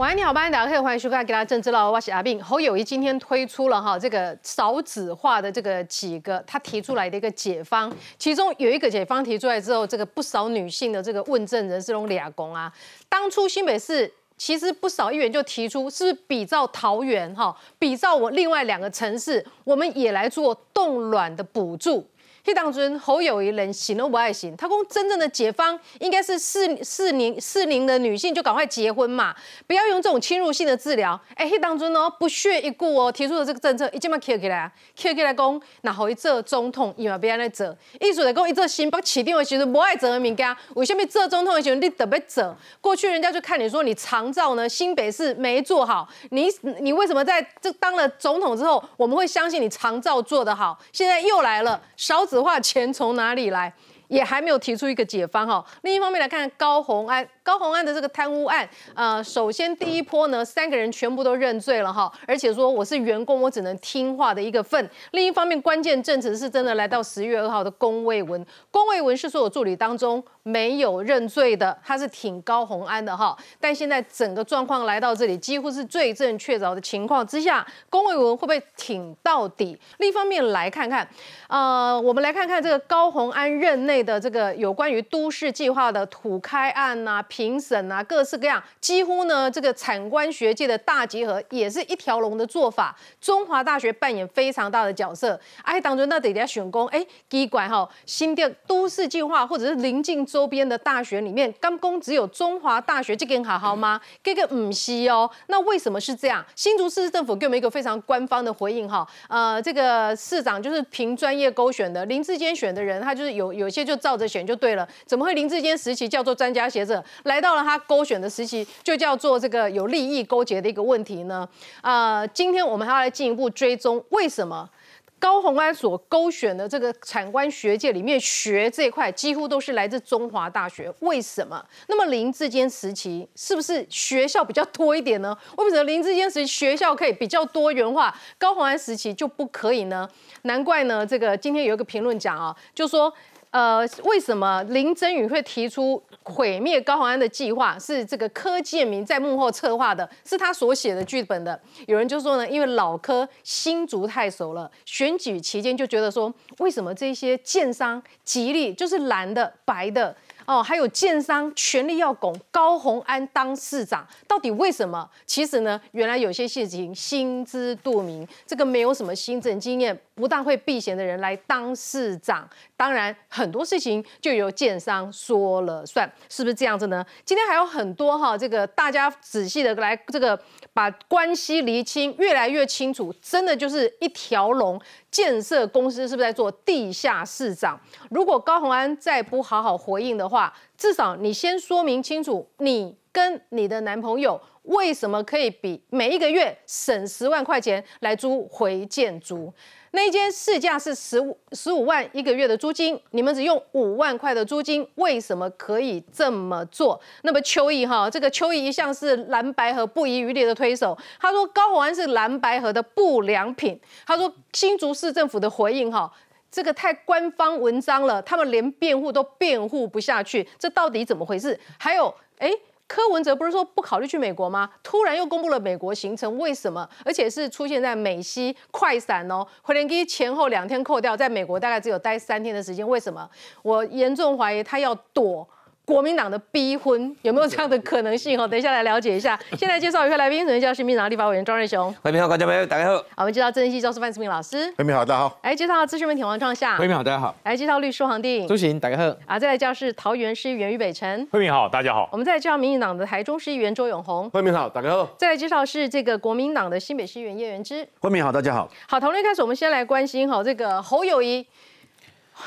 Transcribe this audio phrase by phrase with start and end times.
[0.00, 2.42] 晚安，你好，大家好，欢迎收看《给大家政治了》，我是阿斌。
[2.42, 12.72] 侯友谊今天推出了哈这个少子化的这个几个他提出来的一个解方，其中有一个解方提出来之后，这个不少女性的这个问政人士用俩公啊，
[13.10, 22.08] 当初新北市其实不少议员就提出，是比照桃园哈，比照我另外两个城市，我们也来做冻卵的补助。
[22.44, 29.34] 迄当中侯友谊人行都不爱行，他讲真正的解方应该是适适龄适龄的女性就赶快结婚嘛，
[29.66, 31.20] 不要用这种侵入性的治疗。
[31.34, 42.56] 哎，迄当中哦不屑一顾哦提出的这个政策，一经嘛 Q 起来啊，Q 起来讲，那后一做总统伊嘛不要来做，意思来讲一做新北起定的时候不爱做的物件，为什么做总统的时候你特别做？
[42.80, 46.48] 过去人家就看你说你长照呢，新北市没做好，你
[46.80, 50.78] 你为什么在这当了总统之后，我们会相信你长照做得好？
[50.92, 53.72] 现在又来了少子化，钱从哪里来？
[54.10, 55.64] 也还没有提出一个解方哈。
[55.82, 57.26] 另一方面来看，高红安。
[57.42, 64.88] 高红安的这个贪污案，呃，首先第一波呢，三个人全部都认罪了哈，而且说我是员工，我只能听话的一个份。
[65.10, 73.36] 另一方面，关键证词是真的来到十月二号的龚卫文，龚卫文是所有助理当中没有认罪的，他是挺高红安的哈。
[73.58, 79.76] 但现在整个状况来到这里，几乎是罪证确凿的情况之下，龚卫文会不会挺到底？
[79.98, 81.08] 另一方面来看看，
[81.48, 87.22] 呃，我们来看看这个高红安任内的这个有关于都市计划的土开案呐。
[87.28, 92.96] 评审啊，各式各样，几乎呢，这个产官学界的大集合，也是一条龙的做法。
[93.20, 95.38] 中华大学扮演非常大的角色。
[95.62, 104.00] 哎，当中那得要选工，哎，机关哈，新店都市计划或者是临近周边的大学里面，刚工只有中华大学这个好好吗？
[104.22, 105.30] 这个唔是哦。
[105.46, 106.44] 那为什么是这样？
[106.56, 109.06] 新竹市政府给我们一个非常官方的回应哈。
[109.28, 114.88] 呃，这个市长就是凭专业勾选的，林志坚选的人，他就是有有些就照着选就对了。
[115.04, 117.04] 怎么会林志坚时期叫做专家学者？
[117.24, 121.48] 来到了他勾选的时期，就叫做这个有利益勾结的一个问题呢。
[121.82, 124.70] 呃，今天我们还要来进一步追踪，为什么
[125.18, 130.92] 高鸿安所勾选的这个产官学界里面学这一块，几乎都是来自中华大学？
[131.00, 131.62] 为什么？
[131.88, 135.36] 那么林志坚时期是不是学校比较多一点呢？
[135.58, 140.08] 为什么林志坚时期学校可以比较多元化，高鸿安时期就不可以呢？
[140.42, 143.12] 难怪呢，这个今天有一个评论讲啊，就说。
[143.50, 147.76] 呃，为什么林真宇会提出毁灭高鸿安的计划？
[147.78, 151.60] 是这个柯建明在幕后策划的，是他所写的剧本的。
[151.86, 160.14] 有人就说呢，因为老柯新竹太熟了，选举期间就觉得说，为什么这些建商吉利就是蓝的白的？
[160.46, 165.08] 哦，还有建商全力要拱高鸿安当市长，到底为什么？
[165.24, 177.04] 其实呢，原来有些事情心知肚明，这个没有什么新政经验、不但会避嫌的人来当市长，当然很多事情就由建商说了算，是不是这样子呢？
[177.24, 180.38] 今天还有很多哈，这个大家仔细的来这个
[180.74, 184.80] 把关系厘清，越来越清楚，真的就是一条龙。
[185.10, 187.80] 建设公司是不是在做地下市长？
[188.10, 199.52] 如果高鸿安再不好好回应的话，至少你先说明清楚，你跟你的男朋友为什么可以比每一个月省十万块钱来租回建租？
[199.90, 207.00] 那一间市价是十五十五万一个月的租金，你们只用五万块的租金，为什么可以这么做？
[207.22, 213.80] 那么邱毅哈，这个邱毅一向是蓝白河不遗余力的推手，他说高鸿安是蓝白河的不良品。
[214.06, 216.08] 他说新竹市政府的回应哈，
[216.48, 221.58] 这个太官方文章了，他们连辩护都辩护不下去，这到底怎么回事？
[221.76, 222.48] 还有哎。
[222.90, 224.68] 柯文哲不是说不考虑去美国吗？
[224.82, 226.88] 突然又公布了美国行程，为什么？
[227.04, 233.30] 而且是出现在美西快闪哦，回连基前后两天扣掉，在美国大概只有待三天的时间，为什么？
[233.62, 235.48] 我严重怀疑他要躲。
[235.90, 238.40] 国民党的逼婚有没有这样的可能性？
[238.40, 239.36] 哦，等一下来了解一下。
[239.58, 241.92] 现在介绍一位来宾，首先叫新民党立法委员庄瑞雄。
[242.00, 242.96] 欢迎好，观众朋友，大家好。
[242.96, 244.72] 好，我们介绍政治系教授范思明老师。
[244.78, 245.40] 欢迎好，大家好。
[245.42, 246.76] 来介绍资讯媒体王创夏。
[246.76, 247.34] 欢迎好，大家好。
[247.42, 248.46] 来介绍律师黄定。
[248.46, 249.02] 朱行，大家好。
[249.26, 251.26] 啊，再来教是桃园市议员于北辰。
[251.32, 252.08] 欢迎好，大家好。
[252.12, 254.30] 我们再来介绍民进党的台中市议员周永红。
[254.30, 255.08] 欢迎好，大家好。
[255.18, 257.84] 再来介绍是这个国民党的新北市议员叶元之。
[258.00, 258.70] 欢迎好，大家好。
[258.88, 261.44] 好，讨论开始，我们先来关心哈这个侯友谊。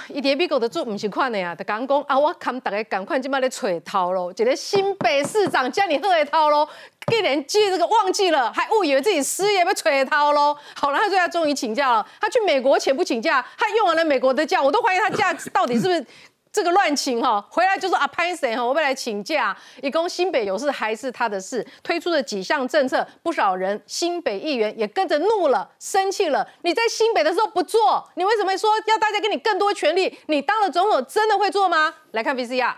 [0.10, 6.68] 伊伫美国的做毋是款的啊，就讲讲啊，我看大家赶快今麦咧揣头咯，一个新北市长叫你喝的头咯，
[7.08, 10.58] 竟然记这个忘记了，还误以为自己失业要揣头咯。
[10.76, 16.06] 好了，他说他终于请假了，他去美国前不请假，他用完了美国的假，我都怀疑他假到底是不是。
[16.54, 19.58] 这个乱请哈，回来就说啊，潘谁哈，我来请假。
[19.82, 21.66] 一共新北有事还是他的事？
[21.82, 26.48] 推出的几项政策，不少人新北议员也跟着怒了、生气了。
[26.62, 30.16] 你在新北的时候不做，你为什么说要大家给你更多权利？
[30.28, 31.92] 你当了总统真的会做吗？
[32.12, 32.76] 来看 VCR。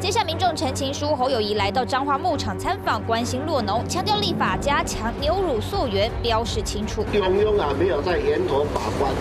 [0.00, 7.04] 接下民众陈情书，侯友谊来到彰化牧场参访，关心落农，强调立法加强牛乳溯源，标示清楚。
[7.12, 9.12] 中庸啊，没有在源头把关，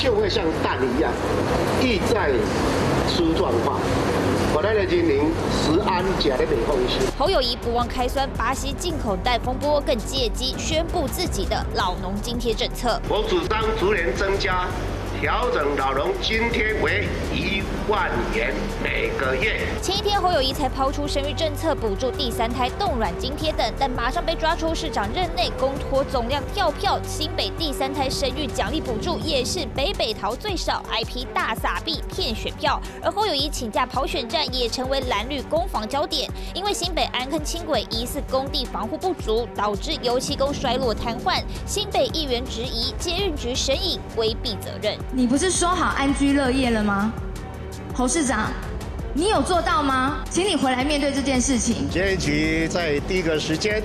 [0.00, 1.12] 就会像蛋一样，
[1.82, 2.30] 意在
[3.06, 3.78] 粗壮化。
[4.54, 5.20] 我来的今年
[5.52, 7.06] 食安假的美风心。
[7.18, 12.98] 侯友谊不忘开酸，巴西进口蛋风波更借机宣布自己的老农津贴政策。
[13.10, 14.66] 我主张逐年增加。
[15.20, 19.60] 调整老农津贴为一万元每个月。
[19.82, 26.98] 前一天侯友谊才抛出生育政策，补助第三胎冻卵津贴等，但马上被抓出市长任内公托总量跳票。
[27.06, 32.80] 新北第三胎生育奖励补助也是北北桃最少，IP 大撒币骗选票。
[33.02, 41.42] 而侯友谊请假跑选战也成为蓝绿攻防焦点，因为新北安坑轻轨疑似工地防护不足，导致油漆工衰落瘫痪。
[41.66, 44.96] 新北议员质疑捷运局神隐规避责任。
[45.12, 47.12] 你不是说好安居乐业了吗，
[47.92, 48.52] 侯市长？
[49.12, 50.18] 你有做到吗？
[50.30, 51.90] 请你回来面对这件事情。
[51.90, 53.82] 检局在第一个时间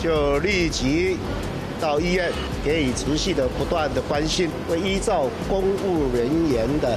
[0.00, 1.16] 就立即
[1.80, 2.30] 到医院
[2.64, 6.96] 给予持续的不断的关心，会依照公务人员的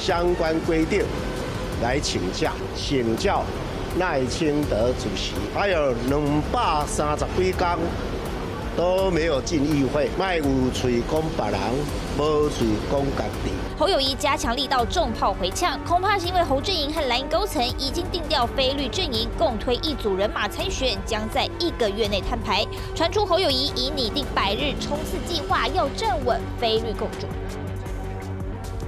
[0.00, 1.02] 相关规定
[1.82, 3.42] 来请假，请教
[3.98, 6.22] 赖清德主席，还有两
[6.52, 7.76] 百三十几天。
[8.78, 11.60] 都没有进议会，卖有嘴讲别人，
[12.16, 13.50] 无嘴讲家己。
[13.76, 22.64] 侯友谊加强力道，重炮回呛，恐怕是因为侯阵营和蓝营高层已经定调，非绿阵营共推一组人马参选，将在一个月内摊牌。
[22.94, 27.26] 传出侯友谊已拟定百日冲刺计划，要站稳非绿共主。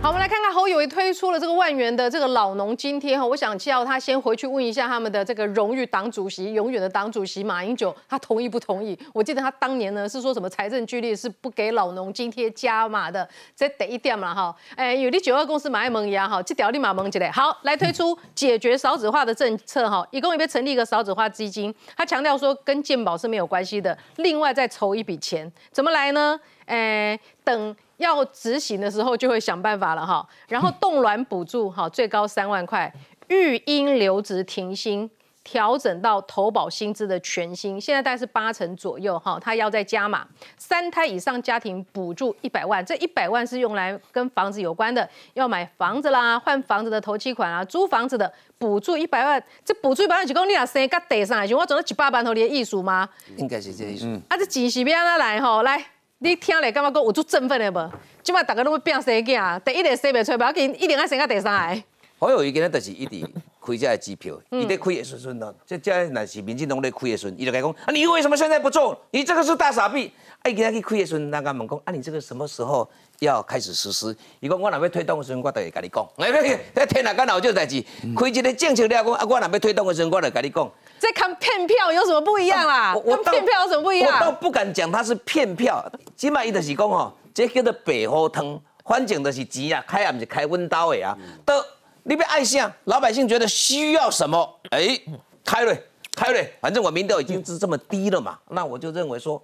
[0.03, 8.99] 好，我们来看看侯友谊推出了这个万元的这个老农津贴哈，我想叫他先回去问一下他们的这个荣誉党主席、永远的党主席马英九，他同意不同意？
[9.13, 14.57] 我记得他当年呢是说什么财政剧烈是不给老农津贴加码的，这得一点嘛哈。
[14.75, 17.31] 哎，有的九二公司马爱蒙牙哈，这条立马蒙起来。
[17.31, 26.41] 好，来推出解决少子化的政策哈，一共也被成立一个少子化基金，他强调说跟健保是没有关系的，另外再筹一笔钱，怎么来呢？
[26.65, 27.77] 哎，等。
[28.01, 32.93] 要执行的时候就会想办法了哈，然后冻卵补助哈最高三万块，
[33.29, 35.09] 育婴留职停薪
[35.45, 40.27] 调整到投保薪资的全薪，现在大概是八成左右哈，他要再加码，
[40.57, 53.09] 三胎以上家庭补助一百万，这一百万是用来跟房子有关的，要买房子啦、换房子的头期款啊、租房子的补助一百万，这补助一百万是讲你若生个地上，就我总了一百万头你的意思吗？
[53.37, 54.07] 应该是这意思。
[54.29, 55.63] 啊，这钱是要哪来吼？
[55.63, 55.85] 来。
[56.23, 57.91] 你听来感觉讲有足振奋的无？
[58.23, 61.83] 即摆大家拢要拼生囝，第一个生袂出，不要紧，一定爱生到第三个。
[62.19, 63.27] 好有伊今日就是一直
[63.59, 68.95] 开这个机票，伊在开的时阵呢，这这若是民进党在开的时阵，伊就讲啊，你为什么现在不做？
[69.13, 70.13] 你这个是大傻逼！
[70.43, 72.87] 哎，今日去开的时阵，人家问讲啊，你这个什么时候
[73.21, 74.15] 要开始实施？
[74.41, 76.07] 伊讲我若要推动的时阵，我就会跟你讲。
[76.19, 76.31] 哎，
[76.75, 77.83] 别，天哪，干哪有这代志？
[78.15, 80.71] 开这个政策了，讲啊，我若要推动的时阵，我就跟你讲。
[81.01, 82.95] 这看骗票有什么不一样啦？
[82.95, 84.15] 我骗票有什么不一样？
[84.15, 85.83] 我倒不敢讲他是骗票，
[86.15, 91.17] 起码伊就是讲吼，这叫做白虎汤，反正就是钱啊，开也不是开温刀的啊。
[91.47, 91.55] 都
[92.03, 95.01] 你别爱想，老百姓觉得需要什么，哎，
[95.43, 95.75] 开了，
[96.15, 99.43] 开了，反正我民调已经是这么低了嘛，那我就认为说，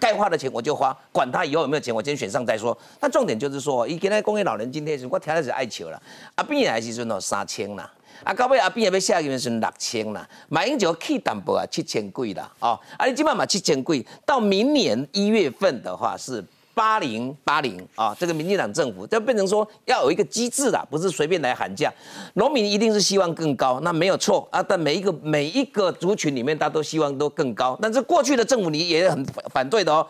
[0.00, 2.76] 该花的钱我就花，管他以后有没有钱，我先选上再说。
[2.98, 6.02] 那重点就是说，伊今天公益老人今天是我听的是爱笑了，
[6.34, 7.88] 啊，变来时阵哦三千啦。
[8.24, 16.44] 啊，到尾阿扁也要下的是六千啦，马英九去淡薄啊，七千贵啦，哦，啊，你今晚嘛七千贵，到明年一月份的话是
[16.74, 21.92] 八零八零啊，这个民进党政府就变成说要有一个机制啦，不是随便来喊价，
[22.34, 30.06] 农民一定是希望更高，那没有错啊，但每一个每一个族群里面，他都希望都更高，但是过去的政府你也很反对的哦。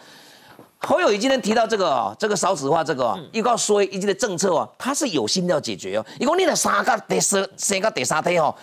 [0.88, 6.06] 侯友谊今天提到这个哦，这个少子化这个哦，一个说一句的政策哦，他是有心要解决哦。
[6.20, 8.54] 一共你的三个第三、三个第三天哦，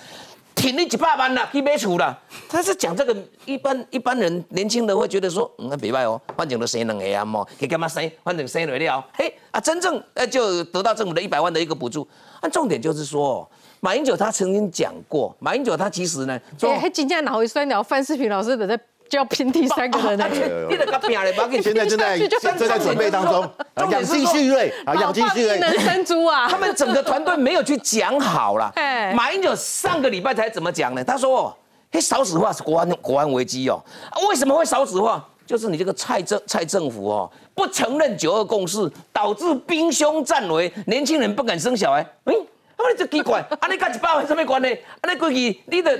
[0.56, 2.18] 挺你一百万啦，去买厝啦。
[2.48, 3.14] 他是讲这个，
[3.44, 8.10] 一般一般人年轻人会觉得说，嗯，那别卖哦，反正都生两个啊嘛，可以干嘛生？
[8.24, 12.08] 反正生了了，嘿啊，真正呃就得到政府的一百万的一个补助。
[12.42, 13.46] 那重点就是说，
[13.82, 18.80] 马英九他曾经讲过，马英九他其实呢，说，嘿，今天脑会酸，聊范世平老师的在。
[19.14, 20.26] 就要拼第三个人呢，
[21.62, 23.48] 现在正在正在准备当中，
[23.92, 26.48] 养精蓄锐啊，养精蓄锐，能生猪啊！
[26.50, 28.74] 他们整个团队没有去讲好了。
[29.14, 31.04] 马英九上个礼拜才怎么讲呢？
[31.04, 31.56] 他说
[31.94, 33.80] ：“嘿，少子化是国安国安危机哦。
[34.28, 35.24] 为什么会少子化？
[35.46, 42.00] 就是你这个蔡政蔡政府哦，不承认九二共识，导致兵凶战危，年轻人不敢生小孩。
[42.24, 42.34] 哎，
[42.78, 44.74] 啊你这奇怪，啊你跟一百万什么关系？
[45.02, 46.00] 啊你过去你的。”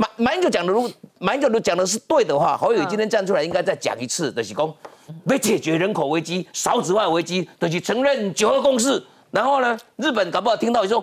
[0.00, 0.88] 马马英九讲的，如
[1.18, 4.74] 马英九都讲的是对的话，侯友宜今天站出来应该再讲一次，就是讲，
[5.24, 11.02] 要解决人口危机、少子化危机，就是承认九二共识，然后呢，日本搞不好听到说，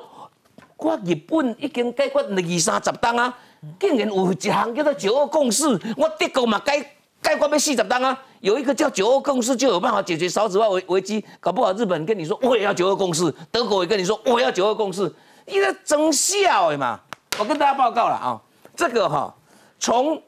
[0.78, 3.38] 我日本已经解决二三十档啊，
[3.80, 5.68] 竟然有一项叫做九二共识，
[5.98, 6.80] 我德国嘛解
[7.22, 15.14] 解决要四十档啊，有一个叫九二共识就有办法解决少子化危危机，搞不好日本跟你说我也要九二共识，德国也跟你说我要九二共识，
[15.46, 17.00] 你在争笑的嘛？
[17.38, 18.40] 我跟大家报告了啊，
[18.76, 19.34] 这个哈，
[19.80, 20.22] 从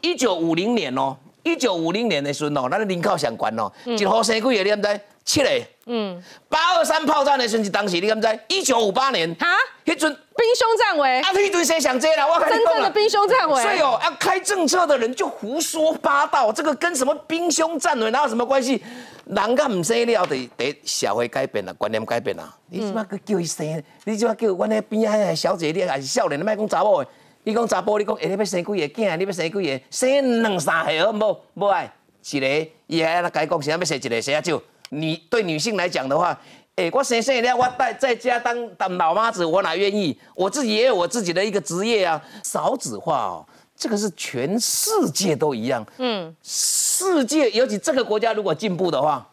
[0.00, 5.00] 一九五零年哦，一九五零年的时候哦，咱的林靠相关哦，一号生几个你敢知？
[5.24, 5.48] 七个。
[5.86, 8.40] 嗯，八二三炮战的时候，当时你敢知？
[8.48, 9.46] 一九五八年啊，
[9.84, 12.26] 迄阵兵凶战危，啊，迄阵谁想这啦？
[12.26, 13.62] 我跟你真正的兵凶战危。
[13.62, 18.82] 所以哦，要开政策的人就胡说八道，这个跟什么兵凶战危哪有什么关系？
[19.26, 22.54] 人家唔生了，得得社会改变了，观念改变了。
[22.68, 23.82] 你怎么叫伊生？
[24.04, 26.38] 你怎么叫阮那边啊小姐你还是少年？
[26.38, 27.10] 你莫讲查某的，
[27.46, 29.16] 你讲查甫，你讲哎，你要生几个囝？
[29.18, 29.80] 你要生几个？
[29.90, 31.40] 生两三个好无？
[31.54, 31.92] 无爱，
[32.30, 34.60] 一个伊还那该讲，啥要生一个生啊少。
[34.88, 36.38] 你对女性来讲的话，
[36.76, 40.18] 哎，我生生了，我在在家当当老妈子，我哪愿意？
[40.34, 42.20] 我自己也有我自己的一个职业啊。
[42.42, 43.46] 少子化哦，
[43.76, 45.84] 这个是全世界都一样。
[45.98, 49.26] 嗯，世界尤其这个国家如果进步的话，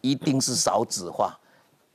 [0.00, 1.38] 一定是少子化。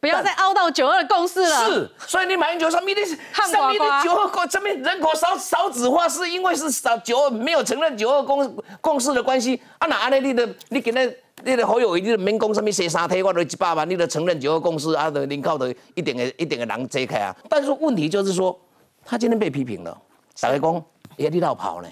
[0.10, 1.70] 不要再凹到九二共识了。
[1.70, 9.62] 是，所以你马英九上面的上面的九二共这边人口少少子化，是因为是少九二没有承认九二共共识的关系。
[9.80, 11.12] 啊，那安尼你的你给那。
[11.44, 17.36] 你的好友，你的民工上面写三体，我都一百万，你都承认九二共识啊，的领靠的一点个一点个人揭开啊。
[17.50, 18.58] 但是问题就是说，
[19.06, 19.96] 他今天被批评了，
[20.40, 20.76] 大家讲，
[21.18, 21.90] 哎，你闹跑呢？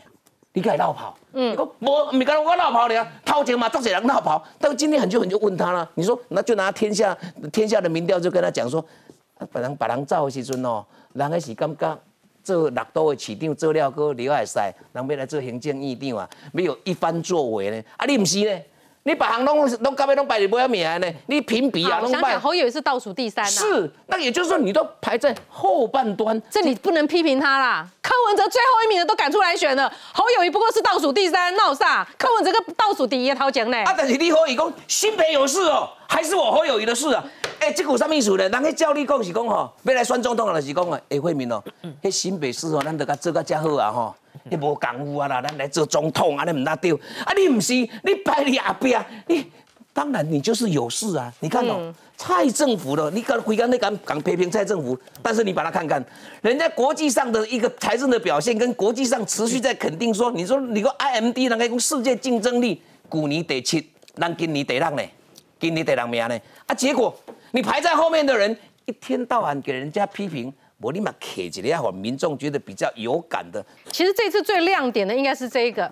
[0.54, 1.16] 你该闹跑？
[1.34, 4.44] 嗯，你讲我没讲我闹跑的啊，掏钱嘛，这些人闹跑。
[4.60, 7.18] 但今天很久很就问他了，你说那就拿天下
[7.52, 8.86] 天下的民调就跟他讲说，
[9.52, 12.00] 把人把人造的时阵哦，人还是感觉
[12.44, 17.84] 做六都的市长做了个刘海塞，人要来做行政院长啊，没有一番作为呢？
[17.98, 18.62] 啊，你唔是呢？
[19.06, 21.14] 你把行拢拢搞尾拢排你不要免呢？
[21.28, 27.86] 你评比啊，想想侯友是倒数第三，是，那也就是说你都排在后半端，这你不能批评他啦。
[28.02, 32.08] 柯文哲最后一名的都赶出来选了，侯友谊不过是倒数第三，闹啥？
[32.18, 33.78] 柯文哲个倒数第一掏钱呢？
[33.80, 37.22] 啊，但是你侯友讲新北有事哦，还是我侯友谊的事啊？
[37.60, 38.48] 哎，这股什么意思呢？
[38.48, 41.62] 人去叫你讲是讲吼，要来选总统就是讲啊，哎，慧明哦，
[42.02, 44.16] 迄新北市哦，咱得甲做甲遮好啊吼。
[44.50, 46.92] 你无功夫啊啦，咱来做总统啊，你唔那对
[47.26, 47.34] 啊？
[47.36, 49.46] 你唔是你摆你阿边，你
[49.94, 51.32] 当然你就是有事啊！
[51.40, 54.98] 你看哦，蔡政府的，你敢回刚你敢敢批评蔡政府？
[55.22, 56.04] 但是你把它看看，
[56.42, 65.04] 人家国际上的一个财政的表现，跟国际上持续在肯定说，你说你个 IMD 那个讲世界竞争力，古尼第七，咱今年第六呢，
[65.60, 66.40] 今年第六名呢？
[66.66, 67.16] 啊，结果
[67.52, 70.52] 你排在后面的人，一天到晚给人家批评。
[70.84, 73.66] 我立马卡起来，要民众觉得比较有感的。
[73.90, 75.90] 其实这次最亮点的应该是这个，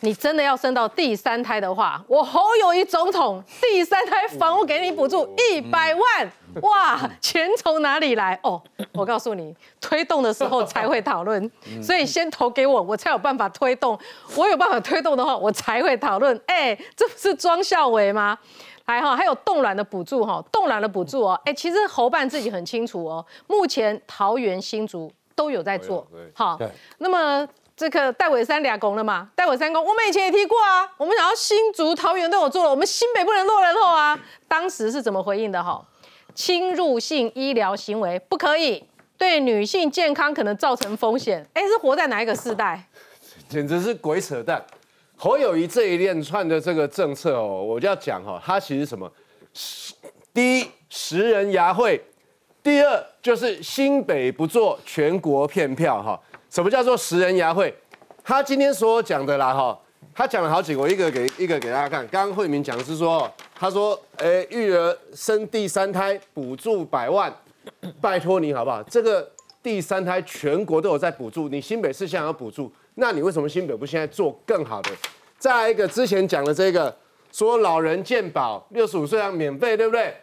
[0.00, 6.32] 你真的要生到第三胎的话，我侯友谊总统第三胎房屋给你补助一百万，
[6.62, 8.38] 哇，钱从哪里来？
[8.42, 11.50] 哦，我告诉你，推动的时候才会讨论，
[11.82, 13.98] 所以先投给我，我才有办法推动。
[14.34, 16.40] 我有办法推动的话，我才会讨论。
[16.46, 18.38] 哎，这不是庄孝伟吗？
[18.86, 26.56] 还哈，还有冻卵的补助哈，冻卵的补助哦，哎，其实侯办自己很清楚哦，目前桃园新竹都有在做，好，
[26.98, 34.16] 那么这个戴伟山俩公了嘛，戴伟山公，我们以前也提过啊，我们想要新竹、桃园都有做了，我们新北不能落人后啊，
[34.46, 35.84] 当时是怎么回应的哈？
[36.34, 38.84] 侵入性医疗行为不可以，
[39.18, 42.86] 对女性健康可能造成风险，哎，是活在哪一个时代？
[43.48, 44.64] 简直是鬼扯淡。
[45.18, 49.10] 侯友谊这一连串的这个政策哦，我就要讲哈，他其实什么？
[50.34, 51.98] 第一，十人牙会；
[52.62, 56.20] 第二，就是新北不做全国骗票哈。
[56.50, 57.74] 什么叫做十人牙会？
[58.22, 59.78] 他今天所讲的啦哈，
[60.14, 62.06] 他讲了好几个，我一个给一个给大家看。
[62.08, 67.34] 刚刚慧明讲的是说，他说，哎，育儿生第三胎补助百万，
[68.02, 68.82] 拜托你好不好？
[68.82, 69.26] 这个
[69.62, 72.70] 第三胎全国都有在补助，你新北市想要补助。
[72.98, 74.90] 那你为什么新北不现在做更好的？
[75.38, 76.94] 再来一个，之前讲的这个，
[77.30, 80.14] 说老人健保六十五岁要免费，对不对？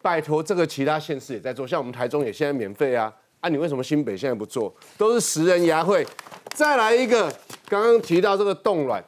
[0.00, 3.12] 拜托，这个其他县市也在做，像我们台中也现在免费啊。
[3.40, 4.72] 啊，你为什么新北现在不做？
[4.96, 6.06] 都是十人牙会。
[6.54, 7.32] 再来一个，
[7.68, 9.02] 刚刚提到这个冻卵，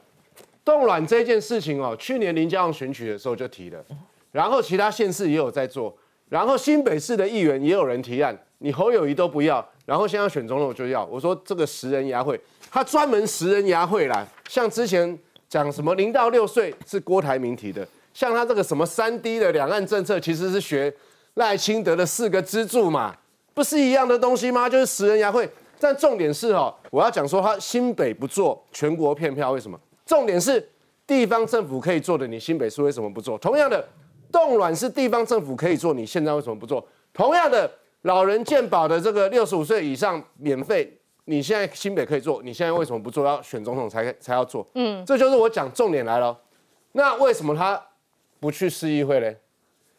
[0.65, 3.85] 冻卵这件事情哦，去年林佳旺选举的时候就提了，
[4.31, 5.97] 然后其他县市也有在做，
[6.29, 11.05] 然后新北市的议员也有人提案，你侯友谊都不要，然后现在选总统就要。
[11.07, 12.41] 我说这个十人牙会。
[12.71, 20.91] 他专门十人牙会啦，像之前讲什么零到六岁是郭台铭提的，像他这个什么三 D 的两岸政策，其实是学
[21.35, 23.15] 赖清德的四个支柱嘛，
[23.53, 24.71] 不是一样的东西吗？
[24.71, 25.47] 就是十人牙会，
[25.79, 29.79] 但重点是哦，我要讲说他新北不做全国骗票，为什么？
[30.07, 30.67] 重点是
[31.07, 33.37] 地方政府可以做的，你新北市为什么不做？
[33.37, 33.87] 同样的，
[34.31, 36.83] 冻卵是地方政府可以做，你现在为什么不做？
[37.13, 37.71] 同样的，
[38.03, 43.25] 老人健保的这个六十五岁以上免费，你现在新北可以做，你现在为什么不做？
[43.25, 44.67] 要选总统才才要做？
[44.75, 46.37] 嗯，这就是我讲重点来了。
[46.93, 47.81] 那为什么他
[48.41, 49.39] 不去市议会嘞？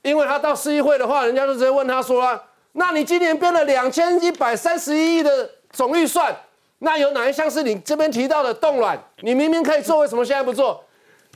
[0.01, 2.43] 因为他到市议会的话，人家就直接问他说啊，
[2.73, 6.35] 那你今年编了两千一百三十一亿的总预算，
[6.79, 9.01] 那有哪一项是你这边提到的冻卵？
[9.21, 10.83] 你明明可以做，为什么现在不做？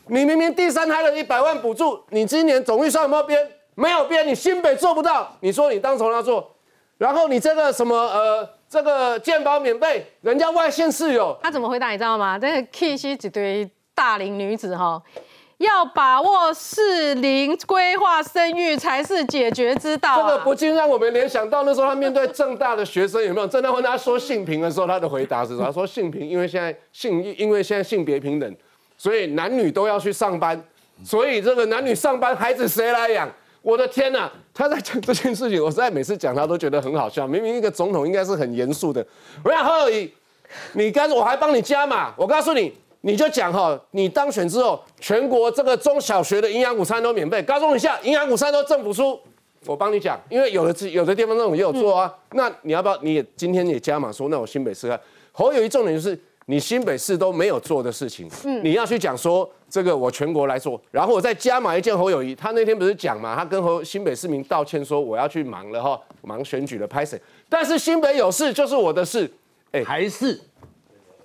[0.08, 3.50] 你明明第三胎的一百万补助，你今年总预算有没有编？
[3.76, 5.38] 没有编，你新北做不到。
[5.40, 6.57] 你说你当从要做，
[6.98, 11.38] 然后你这个什么呃，这个健保免费，人家外县市有。
[11.42, 12.38] 他怎么回答你知道吗？
[12.40, 15.02] 这个 K 西一堆大龄女子哈。
[15.58, 20.22] 要把握适龄规划生育才是解决之道。
[20.22, 23.48] 这个不禁让我们联想到那时候他面对正大的学生有没有？
[23.48, 25.66] 正大问他说性平的时候，他的回答是什么？
[25.66, 28.56] 他说性平，因为现在性因为现在性别平等，
[29.00, 30.64] 所以男女都要去上班，
[31.04, 33.28] 所以这个男女上班，孩子谁来养？
[33.64, 34.32] 我的天哪！
[34.58, 37.28] 他在讲这件事情，我实在每次讲他都觉得很好笑。
[37.28, 39.06] 明明一个总统应该是很严肃的。
[39.44, 40.12] 我想何以，
[40.74, 42.74] 你刚我还帮你加码，我告诉你。
[43.02, 47.42] 你就讲哈，你当选之后，全国这个中小学的营养午餐都免费。
[47.44, 49.18] 高中以下，营养午餐都政府出，
[49.68, 52.12] 我帮你讲，因为有的有的地方政府也有做啊。
[52.32, 52.98] 那你要不要？
[53.04, 55.00] 你也今天也加码说，那我新北市啊，
[55.32, 69.32] 侯有一重点就是你新北市都没有做的事情，嗯，你要去讲说这个我全国来做，然后我再加码一件侯友谊，他那天不是讲嘛，他跟侯新北市民道歉说我要去忙了哈，忙选举了拍摄，但是新北有事就是我的事，
[69.72, 70.40] 哎，还是。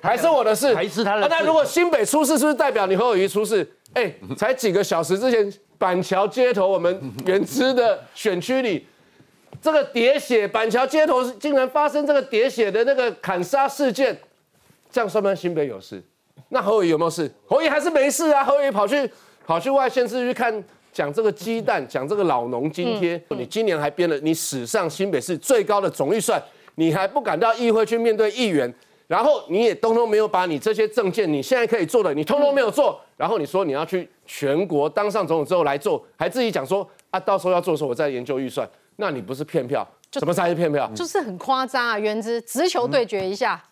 [0.04, 1.28] 还是我的事，还是他的。
[1.28, 3.64] 那如果新北出事，是不是代表你侯友谊出事？
[3.94, 8.84] 哎，才几个小时之前，板桥街头我们原知的选区里，
[9.60, 14.18] 这个喋血，板桥街头竟然发生这个喋血的那个砍杀事件，
[14.92, 16.02] 这样算不算新北有事？
[16.50, 17.32] 那侯友谊有没有事？
[17.46, 18.44] 侯友谊还是没事啊？
[18.44, 19.10] 侯友谊跑去
[19.46, 26.40] 跑去外县市去看，讲这个鸡蛋，讲这个老农津贴，你今年还编了你史上新北市最高的总预算，
[26.74, 28.72] 你还不敢到议会去面对议员？
[29.08, 33.00] 然后你也通通没有把你这些证件，你现在可以做的，你通通没有做。
[33.16, 38.68] 然后你说你要去全国当上总统之后来做，还自己讲说啊，到时候要做的时候我再研究预算。
[38.96, 39.86] 那你不是骗票？
[40.12, 40.90] 什么才是骗票？
[40.94, 41.98] 就是很夸张啊！
[41.98, 43.62] 原之直球对决一下。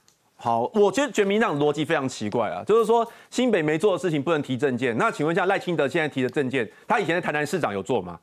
[0.43, 4.97] 好，我觉得全民党逻辑非常奇怪啊，就是说新北没做的事情不能提证件。
[4.97, 8.19] 那请问一下赖清德现在提的证件，他以前在台南市长有做吗？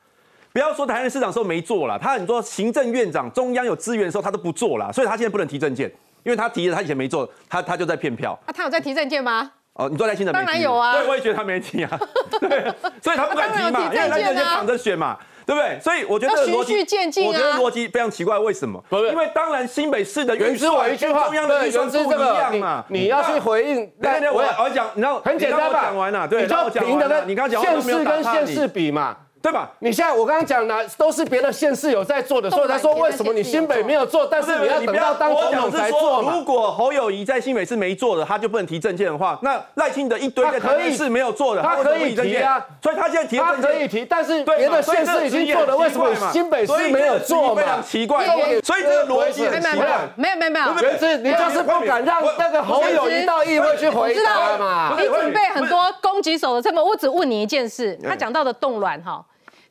[0.52, 5.88] 不要说台南市长时候没做了，他很多行政院长、中央有资源的时候他都不做了，所以他现在不能提证件。
[6.24, 8.38] 因为他提了，他以前没做，他他就在骗票。
[8.48, 9.52] 啊，他有在提证件吗？
[9.74, 10.94] 哦，你坐在新的当然有啊。
[10.94, 12.00] 对，我也觉得他没提啊。
[12.42, 15.16] 对，所以他不敢提嘛，因为他就先躺着选嘛，
[15.48, 15.80] 对不对？
[15.82, 18.84] 所以我觉得逻辑，我觉得逻辑非常奇怪，为什么？
[18.92, 23.90] 因为当然新北市的原之我一句话，中央的预算不一样嘛，你要去回应。
[24.02, 25.84] 对对，我我讲，你知道很简单吧？
[25.84, 29.16] 讲完了，对，你就平的你刚刚讲县市跟县市比嘛。
[29.48, 29.70] 对吧？
[29.80, 34.28] 你现在我刚刚讲的都是别的县市有在做的，所以他说为什么你新北没有做？
[34.30, 42.62] 但是你要等到当总统才做如果侯友谊在新北市没做的，他就不能提证件的话，那赖清德一堆在台北市没有做的，他可以提啊。
[42.84, 48.26] 所以他现在提，他可以提，但是别的县市已经做了，为什么新北市没有做非常奇怪，
[48.62, 50.10] 所以这个逻辑很奇怪。
[50.18, 54.94] 没有没有没有，原之你就是不敢让那个侯友谊到议会去回答嘛？
[55.00, 59.24] 你准备很多攻击手的这么，我只问你一件事，他讲到的动乱哈。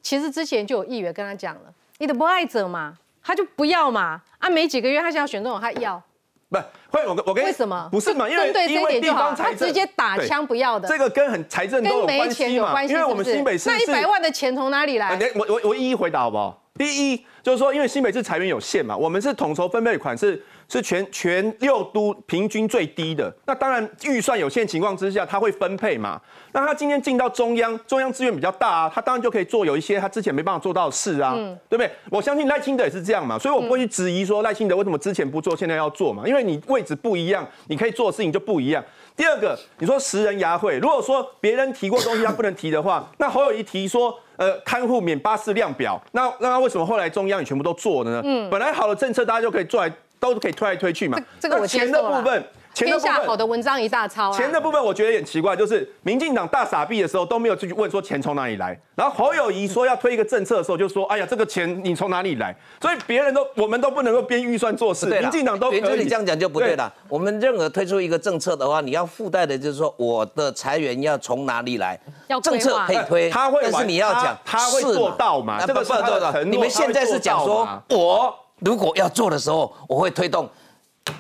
[0.07, 1.63] 其实之前就有议员跟他讲了，
[1.99, 4.23] 你的不爱者嘛，他就不要嘛。
[4.39, 6.01] 啊，没几个月他想要选总统，他要。
[6.49, 6.57] 不
[6.91, 8.31] 会，我我跟为什么不是嘛？
[8.31, 10.89] 因为因为地方财政，他直接打枪不要的。
[10.89, 12.85] 这个跟很财政都有关系嘛？
[12.85, 15.19] 因为我们新北市那一百万的钱从哪里来？
[15.35, 16.63] 我我我一一回答好不好？
[16.79, 20.41] 第一就是说，因为新北市财源有限嘛，我们是统筹分配款是。
[20.69, 26.21] 是全全六都平均最低的，那当然预算有限情况之下，他会分配嘛。
[26.53, 31.35] 那他今天进到中央，中央资源比较大啊，他当然就可以做有一些他之前没办法做到的事啊，
[31.69, 31.91] 对不对？
[32.11, 38.83] 我相信赖清德也是这样嘛，所以我不会去质疑说赖清德为什么之前不做，现在要做嘛，因为你位置不一样，你可以做的事情就不一样。
[39.15, 48.23] 第二个，你说十人牙会，如果说别人提过东西他不能提的话，那侯友谊提说，呃，看护免巴士量表，那那他为什么后来中央也全部都做了呢？
[48.25, 49.93] 嗯，本来好的政策大家就可以做来。
[50.19, 52.45] 都可以推来推去嘛，这个我钱的部分。
[52.75, 54.31] 天下好的文章一大抄。
[54.31, 62.55] 钱的部分我觉得有点奇怪，就是民进党大傻逼的时候都没有去问说钱从哪里来，然后侯友谊说要推一个政策的时候就说，哎呀这个钱你从哪里来？
[62.79, 66.03] 所以别人都我们都不能够编预算做事，民进党都可以。
[66.03, 66.93] 你这样讲就不对了。
[67.09, 71.99] 我们任何推出一个政策的话，你要附带的就是说我的裁员要从哪里来？
[72.43, 75.59] 政策可以推，他会，但是你要讲他会做到嘛？
[75.67, 76.45] 这个不做到。
[76.45, 80.49] 你们现在是讲说我如果要做的时候，我会推动。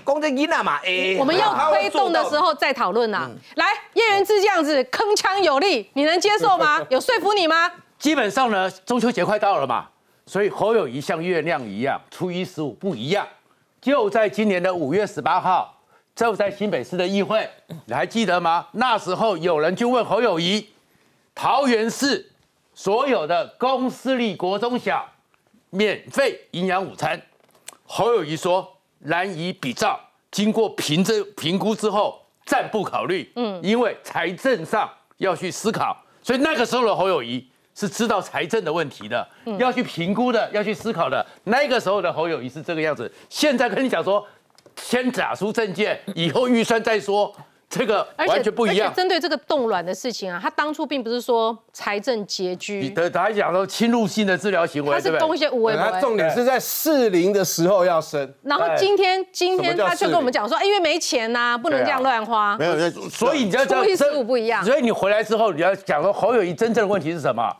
[0.02, 3.30] 公正一纳嘛，哎，我们要推动的时候再讨论呐。
[3.54, 6.84] 来，叶元志这样子铿锵有力，你能接受吗？
[6.90, 7.70] 有说服你吗？
[7.98, 9.86] 基本上呢，中秋节快到了嘛，
[10.26, 13.24] 所以侯友谊像月亮一样，初一十五不一样。
[13.80, 15.72] 就在今年的五月十八号，
[16.16, 17.48] 就在新北市的议会，
[17.84, 18.66] 你还记得吗？
[18.72, 20.68] 那时候有人就问侯友谊，
[21.32, 22.32] 桃园市
[22.74, 25.08] 所有的公私立国中小
[25.70, 27.20] 免费营养午餐，
[27.84, 30.00] 侯友谊说难以比照，
[30.30, 41.24] 经过评这评估之后暂不考虑，嗯，因为财政上要去思考，所以那个时候的侯友谊是知道财政的问题的，要去评估的，要去思考的。
[41.44, 44.26] 那个时候的侯友谊是这个样子，现在跟你讲说，
[44.76, 47.34] 先打出证件，以后预算再说。
[47.76, 48.92] 这个完全不一样。
[48.94, 55.76] 针对这个冻卵的事情啊，他当初并不是说财政拮据，的他讲说侵入性的治疗行为，他是动一些无为。
[55.76, 58.32] 他重点是在适龄的时候要生。
[58.42, 62.56] 然后今天今天他就跟我们讲说，因为没钱呐，不能这样乱花。
[62.58, 64.64] 没有，所以你要初一十五不一样。
[64.64, 67.54] 所以你回来之后，你要讲说侯友谊真正的问题是什么？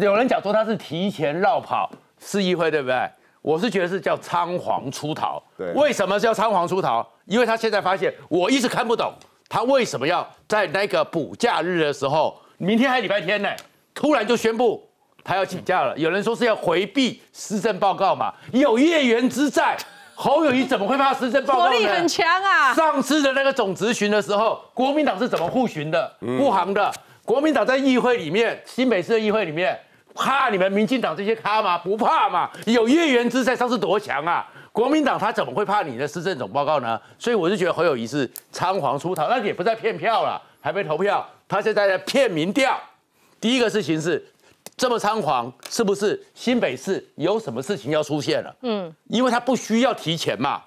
[0.00, 3.10] 有人讲说他是提前绕跑市议会，对不对？
[3.40, 5.42] 我是觉得是叫仓皇出逃。
[5.58, 7.04] 对，为什么叫仓皇出逃？
[7.26, 9.12] 因为他现在发现，我一直看不懂。
[9.52, 13.50] 他为什么要在那个补假日的时候，明天还礼拜天呢？
[13.92, 14.82] 突然就宣布
[15.22, 15.94] 他要请假了。
[15.98, 18.32] 有人说是要回避施政报告嘛？
[18.52, 19.76] 有业缘之在，
[20.14, 21.70] 侯友谊怎么会怕施政报告呢？
[21.70, 22.72] 火力很强啊！
[22.72, 26.90] 上次的那个总执询的时候，国民党是怎么护巡的、护航的？
[27.26, 29.78] 国民党在议会里面，新北市的议会里面，
[30.14, 31.76] 怕你们民进党这些咖吗？
[31.76, 32.48] 不怕嘛？
[32.64, 34.48] 有业缘之在，上次多强啊！
[34.72, 36.98] 国民党他怎么会怕你的施政总报告呢？
[37.18, 42.78] 所以我就觉得侯友谊是仓皇出逃，那也不在骗票了，还没投票，他现在在骗民调。
[43.38, 44.24] 第一个事情是
[44.76, 48.56] 这么仓皇，是不是新北市有什么事情要出现了？
[48.62, 50.62] 嗯，因为他不需要提前嘛，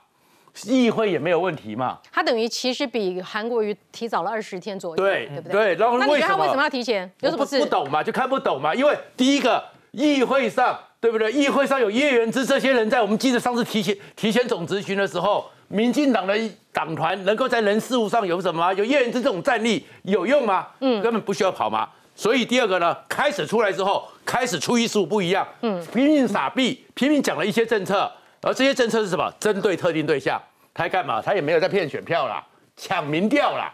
[0.65, 1.97] 议会也没有问题嘛。
[2.11, 5.51] 他等于其实比韩国瑜提早了二十天左右，对对不对？
[5.51, 7.11] 对，然后那你觉得他为什么要提前？
[7.21, 8.03] 有什么不懂嘛？
[8.03, 8.75] 就看不懂嘛？
[8.75, 9.63] 因为第一个
[9.95, 10.77] 议会上。
[11.01, 11.31] 对不对？
[11.31, 16.35] 议会上有叶元之这些人在，我们记得上次提前提前总执行的时候，民进党的
[16.73, 18.73] 党团能够在人事务上有什么？
[18.73, 20.65] 有叶元之这种战力有用吗？
[20.79, 21.87] 嗯，根本不需要跑嘛。
[22.15, 29.31] 所以第二个呢，开始出来之后，开始初一十五不一样，嗯，拼命傻逼，拼命讲了一些政策，而这些政策是什么？
[29.39, 30.41] 针对特定对象，
[30.73, 31.21] 他干嘛？
[31.21, 32.43] 他也没有在骗选票啦，
[32.75, 33.71] 抢民调啦，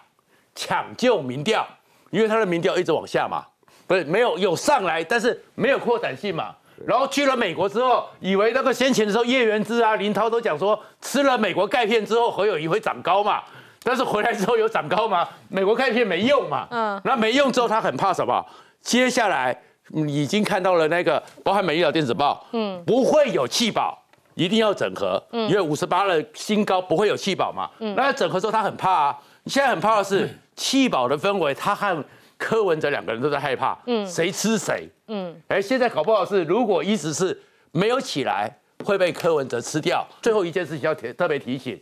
[0.53, 1.65] 抢救民调，
[2.09, 3.45] 因为他的民调一直往下嘛，
[3.91, 6.55] 不是没有有上来，但是没有扩展性嘛。
[6.87, 13.43] 然后去了美国之后，以为那个先前的时候，叶元之啊、林涛都讲说，吃了美国钙片之后，何友谊会长高嘛？
[13.83, 15.27] 但是回来之后有长高吗？
[15.49, 16.65] 美国钙片没用嘛。
[16.71, 17.01] 嗯。
[17.03, 18.41] 那没用之后，他很怕什么？
[18.79, 19.61] 接下来
[20.07, 24.01] 已经看到了那个，包含《美医疗电子报》，嗯，不会有气保，
[24.35, 27.69] 一定要整合，嗯，因为五十八的新高不会有气保嘛。
[27.79, 27.93] 嗯。
[27.93, 29.17] 那整合之后，他很怕啊。
[29.47, 32.01] 现在很怕的是气保的氛围，他和。
[32.41, 37.39] 柯文哲两个人都在害怕，嗯，谁吃谁，嗯，哎，现在搞不好是，如果一直是
[37.71, 38.51] 没有起来，
[38.83, 40.03] 会被柯文哲吃掉。
[40.23, 41.79] 最后一件事情要提特别提醒，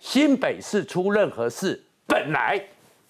[0.00, 2.60] 新北市出任何事，本来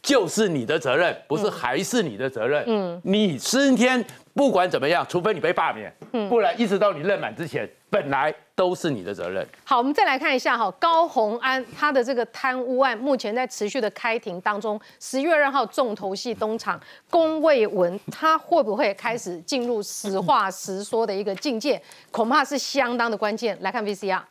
[0.03, 7.69] 就是你的责任，不是还是你的责任，嗯，你今天不管怎么样，除非你被罢免，嗯，不然一直到你任满之前。
[7.89, 9.47] 本来都是你的责任。
[9.65, 14.81] 好，我们再来看一下哈，高红安他的这个贪污案，目前在持续的开庭当中。
[14.99, 21.81] 十月二号重头戏登场，龚卫文他会不会开始进入实话实说的一个境界？
[22.11, 23.55] 恐怕是相当的关键。
[23.61, 24.23] 来看 VCR。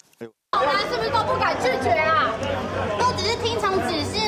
[0.50, 2.32] 高红安是不是都不敢拒绝啊？
[3.00, 4.21] 都只是听从指示吗？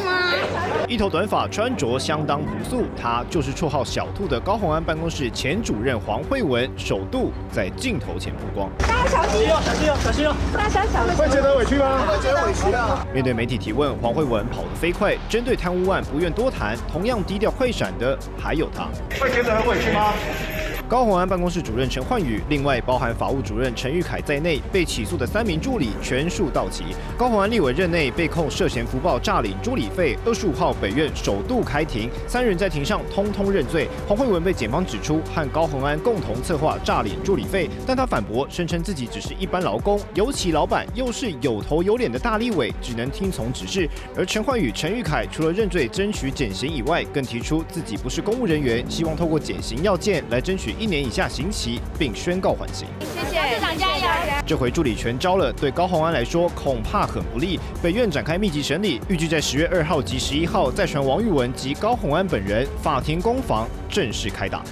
[0.94, 8.70] 一头短发，穿着相当朴素，他就是绰号小兔的高鸿安办公室前主任黄慧文，首度在镜头前曝光。
[8.78, 10.36] 大家小心哦，小心哦，小心哦！
[10.54, 11.18] 大家小心。
[11.18, 12.06] 会觉得委屈吗？
[12.08, 13.04] 会觉得委屈啊！
[13.12, 18.88] 面对媒体提问，黄慧文跑得飞快，针对贪污案不愿多谈，同样低调快闪的还有他。
[19.20, 20.14] 会觉得很委屈吗？
[20.90, 26.84] 高鸿安办公室主任陈焕宇，另外包含法务主任陈玉凯在内，被起诉的三名助理全数到齐。
[27.18, 30.16] 高鸿安立委任内被控涉嫌福报诈领助理费。
[30.24, 33.88] 二十五号北院首度开庭，三人在庭上通通认罪。
[34.06, 43.90] 黄慧文被检方指出和高鸿安共同策划诈领助理费，但他反驳，声称自己只是一般劳工，尤其老板又是有头有脸的大立委，只能听从指示。
[44.14, 50.76] 而陈焕宇、陈玉凯除了认罪争取减刑以外，更提出自己不是公务人员，希望透过减刑要件来争取。
[50.78, 52.86] 一年以下刑期，并宣告缓刑。
[53.00, 54.04] 谢谢，市长加油！
[54.46, 57.58] 这回助理全招了，对高鸿安来说恐怕很不利。
[57.82, 64.64] 北院展开密集审理，预计在十月二号及十一号再传王玉文及高洪安本人，法庭攻防正式开打。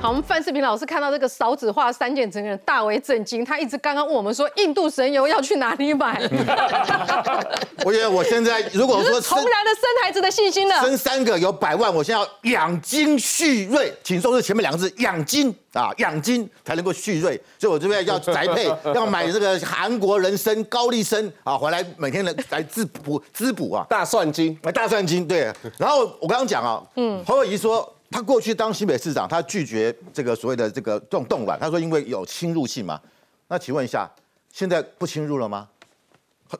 [0.00, 3.44] 好，我们范世平老师看到这个少子化三件，整个人大为震惊。
[3.44, 6.20] 他一直刚刚问我们说，印度神油要去哪里买？
[7.84, 17.40] 我觉得我现在如果说重燃了生孩子的信心了，生三个有百万，我现在要养精蓄锐，请重视前面两个字养精啊，养精才能够蓄锐。
[17.58, 25.50] 所以我这边要宅配，要买这个韩国人参、高丽参啊，回来每天来来滋补滋补啊，大蒜精，买大蒜精对。
[25.78, 27.90] 然后我刚刚讲啊，嗯，侯友谊说。
[28.14, 33.00] 他过去当新北市长，他拒绝这个所谓的这个冻冻卵，他说因为有侵入性嘛。
[33.48, 34.08] 那请问一下，
[34.52, 35.66] 现在不侵入了吗？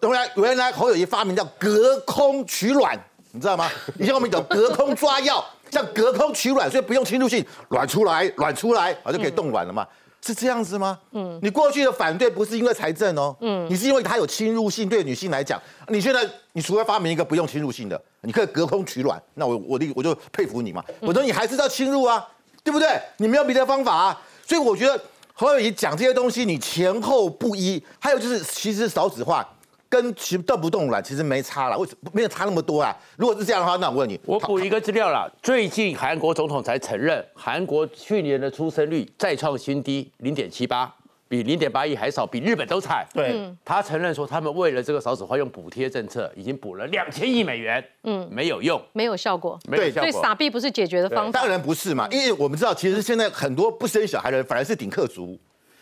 [0.03, 2.99] 原来原来侯友谊发明叫隔空取卵，
[3.31, 3.71] 你知道吗？
[4.01, 9.87] 以前我们叫隔空抓药，叫隔空取卵，所以不用侵入性，卵出来，卵出来，啊就可以冻卵了嘛。
[10.25, 10.99] 是这样子吗？
[11.13, 20.83] 嗯，你过去的反对不是因为财政哦，嗯，你是因为它有侵入性，对女性来讲，你现在你除了发明一个不用侵入性的，你可以隔空取卵，那我我的我就佩服你嘛。
[21.01, 22.27] 我说你还是要侵入啊，
[22.63, 22.89] 对不对？
[23.19, 24.99] 你没有别的方法啊，所以我觉得
[25.35, 29.47] 侯友谊讲这些东西，你前后不一，还有就是其实少子化。
[29.95, 32.93] 跟其动不动了其实没差了，为什么没有差那么多啊？
[33.17, 35.33] 如果是这样的话，那我问你，我补一个资料了。
[35.41, 40.93] 最近韩国总统才承认，韩国去年的出生率再创新低，零点七八，
[41.29, 43.07] 比零点八亿还少，比日本都惨。
[43.15, 50.11] 对，他承认说，他们为了这个少子化用补贴政策，已经补了两千亿美元，嗯，没有用，没有效果，没有效果。
[50.11, 51.39] 所以傻逼不是解决的方法。
[51.39, 55.39] 当然不是嘛，因为我们知道，其实现在很多不生小孩的人反而是顶客族，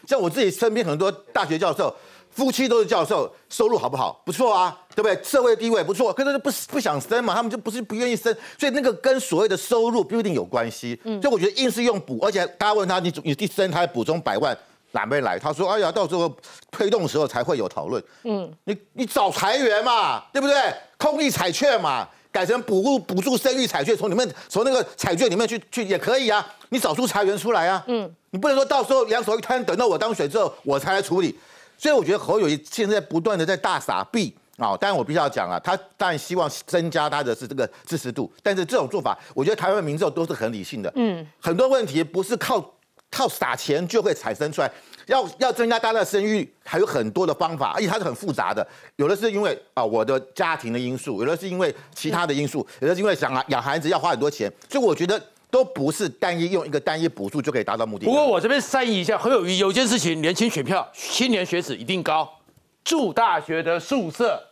[0.06, 1.94] 像我自己身边很多大学教授。
[2.32, 4.20] 夫妻都是教授，收入好不好？
[4.24, 5.22] 不错啊，对不对？
[5.22, 10.98] 社会地位不错，可是不不想生嘛，他们就不是不愿意生，所以那个跟所谓的收入不一定有关系。
[11.04, 14.56] 嗯，所以我觉得硬是用补，而且大家问他，你你第三胎补充百万
[14.92, 15.38] 哪边来？
[15.38, 16.34] 他说，哎呀，到时候
[16.70, 18.02] 推动的时候才会有讨论。
[18.24, 20.54] 嗯，你你找裁员嘛，对不对？
[20.96, 26.46] 空力彩券嘛，改成补助补助生育彩券，从里面从那个彩券里面去去也可以啊。
[26.70, 27.84] 你找出裁员出来啊。
[27.88, 31.38] 嗯，你不能说到时候两手一摊，等到我当选之后我才来处理。
[31.76, 34.76] 所以我觉得侯友谊现在不断的在大傻逼啊！
[34.76, 40.92] 当然我必须要讲啊，他当然希望增加他的是这个支持度，但是这种做法，我觉得台湾民众都是很理性的。
[40.94, 42.74] 嗯，很多问题不是靠
[43.10, 44.70] 靠撒钱就会产生出来，
[45.06, 48.64] 要要增加大家的生育，还有很多的方法，而且它是很复杂的。
[48.96, 55.20] 有的是因为啊我的家庭的因素，有的是因为其他的因素，有的是因为想养孩子要花很多钱，所以我觉得。
[55.52, 58.06] 都不是单一用一个单一补助就可以达到目的。
[58.06, 62.26] 不过我这边善意一下，很有有件事情，年轻选票、青年学子一定高，
[62.82, 64.42] 住大学的宿舍。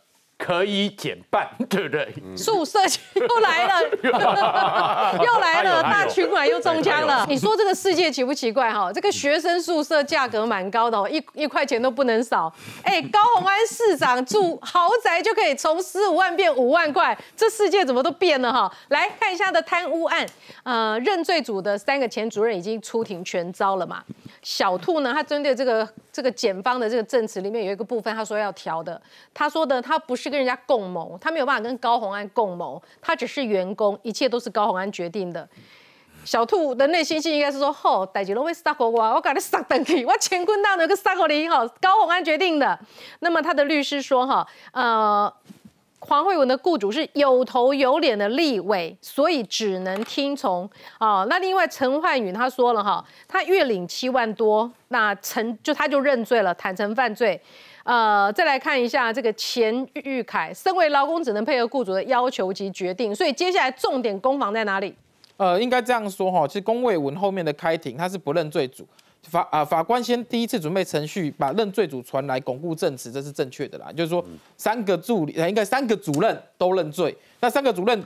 [0.42, 2.14] 可以减半， 对不对？
[2.34, 2.78] 宿舍
[3.14, 7.26] 又来了，又来了，大群管又中枪了。
[7.28, 8.90] 你说这个世界奇不奇怪哈？
[8.90, 12.50] 这个学生宿舍价格蛮高的哦，一一块钱都不能少。
[12.82, 18.72] 哎， 高鸿安市长住豪宅就可以从十五万变五万块，这世界怎么都变了哈？
[18.88, 20.26] 来看一下的贪污案，
[20.62, 24.02] 呃，认罪组的三个前主任已经出庭全招了嘛？
[24.40, 28.98] 小兔呢，他针对这个这个检方的这个证词里面有一个部分，他说要调的，
[29.34, 30.30] 他说的他不是。
[30.30, 35.48] 跟人家共谋，他没有办法跟高洪安共谋，他只是员工，一切都是高洪安决定的。
[36.24, 42.78] 小兔的内心戏应该是说：吼，戴吉龙会杀我，我赶紧杀登去，我乾坤大挪个杀过你哈，高洪安决定的。
[43.18, 45.34] 那么他的律师说：哈，呃，
[46.00, 51.24] 黄慧文的雇主是有头有脸的立委，所以只能听从啊。
[51.28, 57.40] 那另外陈焕宇他说了哈，他月领七万多，那陈就他就认罪了，坦诚犯罪。
[57.84, 64.94] 呃，再来看一下这个钱玉凯，身为劳工只能配合雇主的要求及决定，所以接下来重点攻防在哪里？
[65.36, 68.86] 呃，应该这样说哈，其实龚卫文后面的开庭他是不认罪主，
[69.22, 74.24] 法啊法官先第一次准备程序，把认罪组传来巩固证词，这是正确的啦，就是说
[74.56, 78.02] 三个助理，应该三个主任都认罪，那三个主任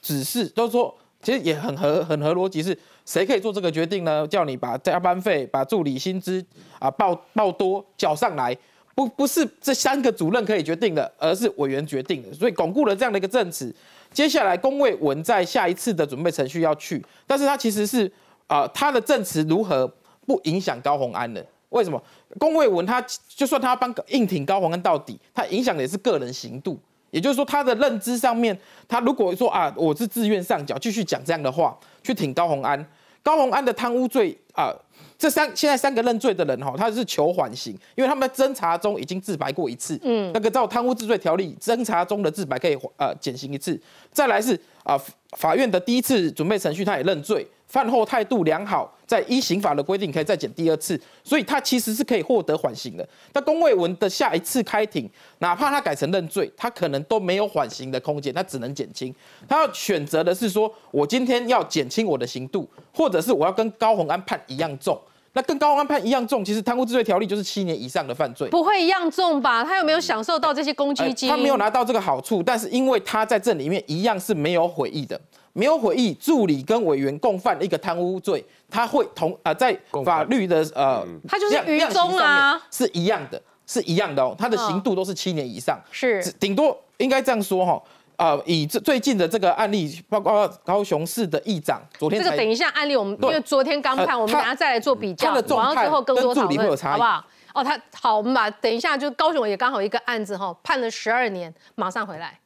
[0.00, 4.26] 只是都说，其实也很合很合逻辑，是谁可以做这个决定呢？
[4.28, 6.44] 叫你把加班费、把助理薪资
[6.78, 8.56] 啊报报多缴上来。
[8.94, 13.72] 不不是这三个主任可以决定的，而是委员决定的，所以巩固了这样的一个证词。
[14.12, 18.10] 接下来龚卫文在下一次的准备程序要去，但是他其实是
[18.48, 19.86] 啊，他的证词如何
[20.28, 21.44] 不影响高鸿安的？
[21.70, 22.00] 为什么？
[22.38, 26.78] 龚卫文他就算他帮硬挺高鸿安到底，他影响的也是个人行度，
[27.10, 32.86] 也就是说他的认知上面，他如果说啊，我是自愿上缴，继续讲这样的话去挺高鸿安，
[33.22, 34.72] 高鸿安的贪污罪啊。
[35.18, 43.80] 这三现在三个认罪的人哈，他是求缓刑，因为他们在侦查中已经自白过一次，嗯，那个照贪污治罪条例，侦查中的自白可以呃减刑一次。
[44.12, 44.96] 再来是啊，
[45.36, 53.06] 法院的第一次准备程序他也认罪，饭后态度良好，在依刑法的规定可以再减第二次，所以他其实是可以获得缓刑的。
[53.34, 55.08] 那龚卫文的下一次开庭，
[55.40, 59.14] 哪怕他改成认罪，他可能都没有缓刑的空间，他只能减轻。
[59.46, 64.98] 他要选择的是说，我今天要减轻我的刑度，或者是我要跟高洪安判一样重。
[65.34, 68.48] 那跟高洪安判一样重，其实贪污治罪条例就是七年以上的犯罪。
[68.48, 69.62] 不会一样重吧？
[69.62, 71.28] 他有没有享受到这些公积金？
[71.28, 75.20] 他没有拿到这个好处，但是因为他在这里面一样是没有悔意的。
[75.58, 86.22] 没有悔意，助理跟委员共犯一个贪污罪，他会同啊在法律的呃，他就是愚忠啊，是一样的，是一样的哦，他的刑度都是七年以上，是。
[86.38, 87.82] 顶多应该这样说哈，
[88.14, 97.24] 啊，以这最近的这个案例，包括高雄市的议长，昨天这个等一下案例，我们因为昨天刚判，我们等下再来做比较，完了之后更多讨论，好不好？
[97.54, 102.38] 哦，他好，我们把等一下就高雄也刚好一个案子哈，判了十二年，马上回来。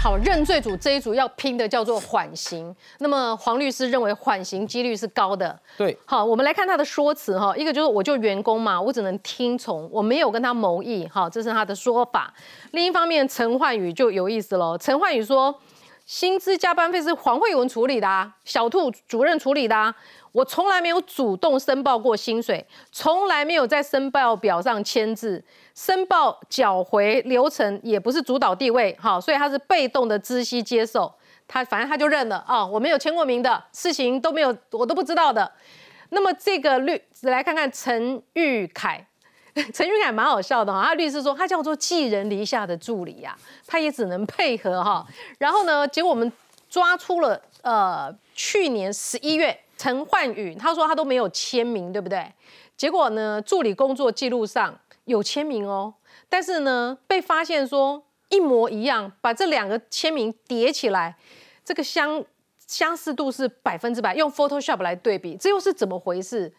[0.00, 2.74] 好，认罪组这一组要拼的叫做缓刑。
[3.00, 5.58] 那么黄律师认为缓刑几率是高的。
[5.76, 7.54] 对，好，我们来看他的说辞哈。
[7.56, 11.06] 一个就是我就员工嘛，我只能听从，我没有跟他谋议。
[11.08, 12.32] 哈，这是他的说法。
[12.70, 14.78] 另一方面，陈焕宇就有意思喽。
[14.78, 15.52] 陈焕宇说，
[16.08, 19.94] 薪资加班费是黄慧文处理的，啊，小兔主任处理的。
[20.32, 25.44] 我从来没有主动申报过薪水，从来没有在申报表上签字，
[25.74, 31.12] 申报缴回流程也不是主导地位，好，所以他是被动的知悉接受，
[31.46, 35.52] 他反正他就认了啊，我没有签过名的事情都没有，我都不知道的。
[36.08, 39.06] 那么这个律来看看陈玉凯，
[39.74, 45.06] 陈玉凯蛮好笑的哈，他律师说他叫做寄人篱下的助理呀，他也只能配合哈。
[45.38, 46.30] 然后呢，结果我们
[46.68, 49.58] 抓出了呃去年十一月。
[49.80, 52.26] 陈焕宇他说他都没有签名，对不对？
[52.76, 55.94] 结果呢，助理工作记录上有签名哦，
[56.28, 61.16] 但是呢，被发现说一模一样，把这两个签名叠起来，
[61.64, 62.24] 这个相
[62.66, 66.52] 相似度是百分之百，用 Photoshop 来对比，这又是怎么回事？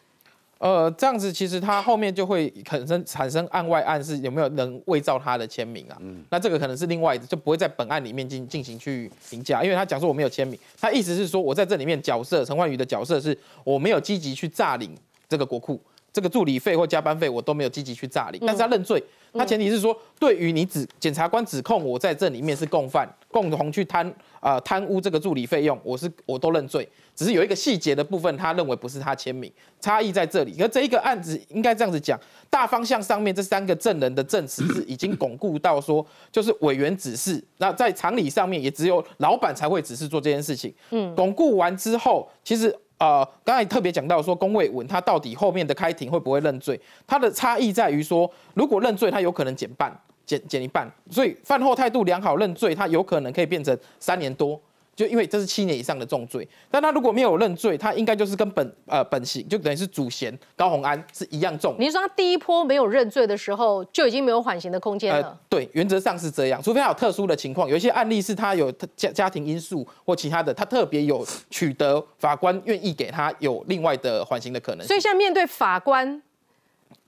[0.60, 5.96] 呃，这样子其实他后面就会产生产生案外案，是有没有能伪造他的签名啊？
[6.00, 14.94] 嗯，那这个可能是另外的，就不会在本案里面进进行去评价，因为他讲说我没有签名，他意思是说我在这里面角色陈焕宇的角色是我没有积极去诈领
[15.30, 15.80] 这个国库，
[16.12, 19.02] 这个助理费或加班费我都没有积极去诈领，但是他认罪。
[19.32, 26.86] 他前提是说，对于你指检察官指控我在这里面是共犯，共同去贪啊贪污这个助理费用，我是我都认罪，
[27.20, 30.56] 只是有一个细节的部分，他认为不是他签名，差异在这里。
[30.56, 40.74] 可这一个案子应该这样子讲，大方向上面这三个证人的证词是已经巩固到说，就是委员指示，那在常理上面也只有老板才会指示做这件事情。
[40.88, 42.74] 嗯，巩固完之后，其实。
[43.00, 46.78] 呃，刚才特别讲到说，龚卫文他到底后面的开庭会不会认罪？
[47.06, 49.90] 他的差异在于说，如果认罪，他有可能减半，
[50.26, 54.60] 减减一半，所以饭后态度良好认罪，他有可能可以变成三年多。
[54.96, 61.74] 就因为这是七年以上的重罪，但他如果没有认罪，他应该就是跟本呃本刑就等于是主嫌高洪安是一样重。
[61.78, 65.38] 你说他第一波没有认罪的时候就已经没有缓刑的空间了？
[65.48, 74.86] 对，原则上是这样，除非他有特殊的情况，有一些案例是他有家家庭因素或其他的，他特别有取得法官愿意给他有另外的缓刑的可能。
[74.86, 76.20] 所以现在面对法官，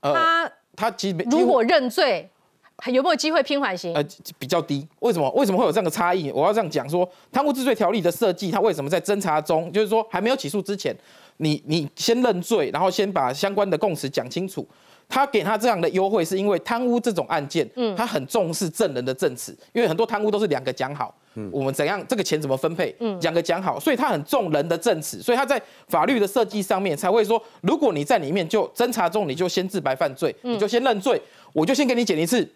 [0.01, 2.27] 他他其实如果认罪。
[2.91, 3.93] 有没有机会拼缓刑？
[3.93, 4.03] 呃，
[4.37, 4.85] 比较低。
[4.99, 5.29] 为什么？
[5.31, 6.31] 为什么会有这样的差异？
[6.31, 10.95] 我要这样讲说，贪污治罪条例的设计，它为什么在侦查中，就是说还没有起诉之前，
[11.37, 14.67] 你你先认罪，然后先把相关的供词讲清楚。
[15.09, 32.49] 他给他这样的优惠，是因为贪污这种案件，嗯，他很重视证人的证词，因为很多贪污都是两个讲好，嗯，我们怎样这个钱怎么分配，嗯，两个讲好，所以他很重人的证词，所以他在法律的设计上面才会说，如果你在里面就侦查中你就先自白犯罪，你就先认罪，我就先给你减一次。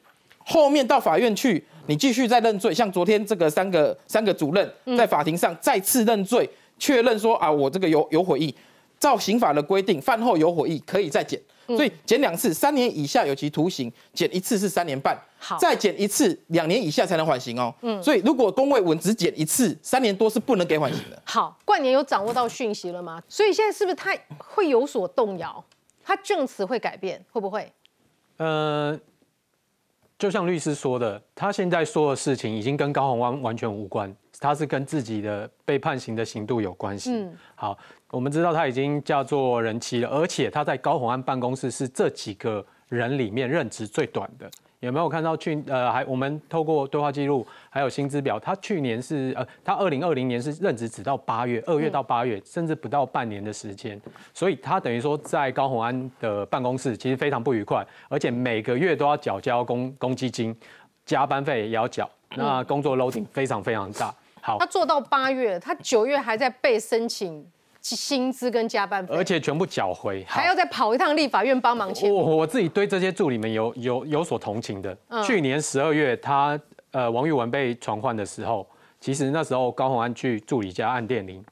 [0.49, 2.73] 后面到法院去，你继续再认罪。
[2.73, 8.55] 像昨天这个三个三个主任在法庭上再次认罪，确认说啊，我这个有有悔意。
[8.97, 17.71] 照刑法的规定，饭后有悔意可以再减，所以减两次，三年以下有期徒刑，减一次是三年半，好，再减一次两年以下才能缓刑哦。
[17.81, 21.21] 嗯，所以如果公卫文只减一次，三年多是不能给缓刑的。
[21.25, 23.21] 好，冠年有掌握到讯息了吗？
[23.29, 25.63] 所以现在是不是他会有所动摇？
[26.03, 27.71] 他证词会改变，会不会？
[28.37, 28.99] 呃。
[30.17, 37.11] 就像律师说的，他现在说的事情已经跟高洪安完全无关，他是跟自己的被判刑的刑度有关系。
[37.11, 37.77] 嗯，好，
[38.09, 44.49] 我们知道他已经叫做人妻了，而且他在高洪安办公室是这几个人里面任职最短的，
[44.81, 53.99] 有没有看到去呃还我们透过对话记录还有薪资表，他去年是呃他二零二零年是任职只到八月，二月到八月，甚至不到半年的时间，
[54.33, 60.55] 所以他等于说在高鸿安的办公室其实非常不愉快，而且每个月都要缴交公公积金，
[61.05, 64.13] 加班费也要缴，那工作 loading 非常非常大。
[64.41, 67.43] 好他，做到八月，他九月还在被申请
[67.95, 72.37] 薪资跟加班费，而且全部缴回，还要再跑一趟立法院帮忙签我。
[72.37, 74.97] 我自己对这些助理们有有有所同情的。
[75.09, 76.59] 嗯去年十二月，他
[76.91, 78.67] 呃王玉文被传唤的时候，
[78.99, 81.43] 其实那时候高鸿安去助理家按电铃，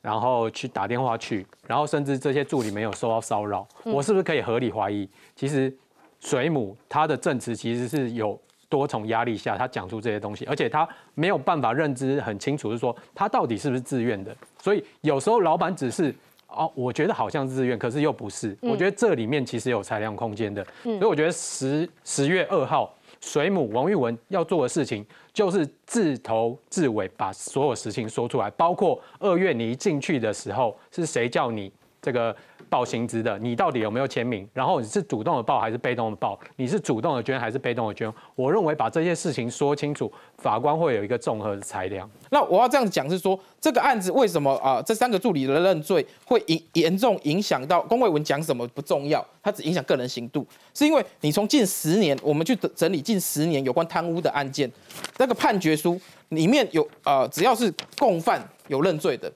[0.00, 5.74] 然后去打电话去，然后甚至这些助理没有受到骚扰，嗯我是不是可以合理怀疑，其实
[6.20, 8.40] 水母他的证词其实是有。
[8.72, 14.34] 多重压力下，他讲出这些东西，而且他没有办法认知很清楚，是说他到底是不是自愿的。
[14.62, 16.14] 所以有时候老板只是
[16.46, 18.56] 哦，我觉得好像自愿，可是又不是。
[18.62, 20.64] 嗯我觉得这里面其实有裁量空间的。
[20.84, 32.34] 嗯所以我觉得十十月二号，水母王玉文要做的事情就是自头至尾把所有事情说出来，包括二月你一进去的时候是谁叫你这个
[32.68, 34.46] 报薪资的，你到底有没有签名？
[34.52, 36.38] 然后你是主动的报还是被动的报？
[36.56, 38.12] 你是主动的捐还是被动的捐？
[38.34, 42.10] 我认为把这些事情说清楚，法官会有一个综合的裁量。
[42.30, 50.44] 那我要这样讲是说，这个案子为什么啊、这三个助理的认罪会影严重影响到龚卫文讲什么不重要，它只影响个人刑度，
[50.74, 54.68] 是因为你从近十年我们去整理近十年有关贪污的案件，
[55.18, 56.00] 那个判决书
[56.30, 59.30] 里面有呃，只要是共犯有认罪的，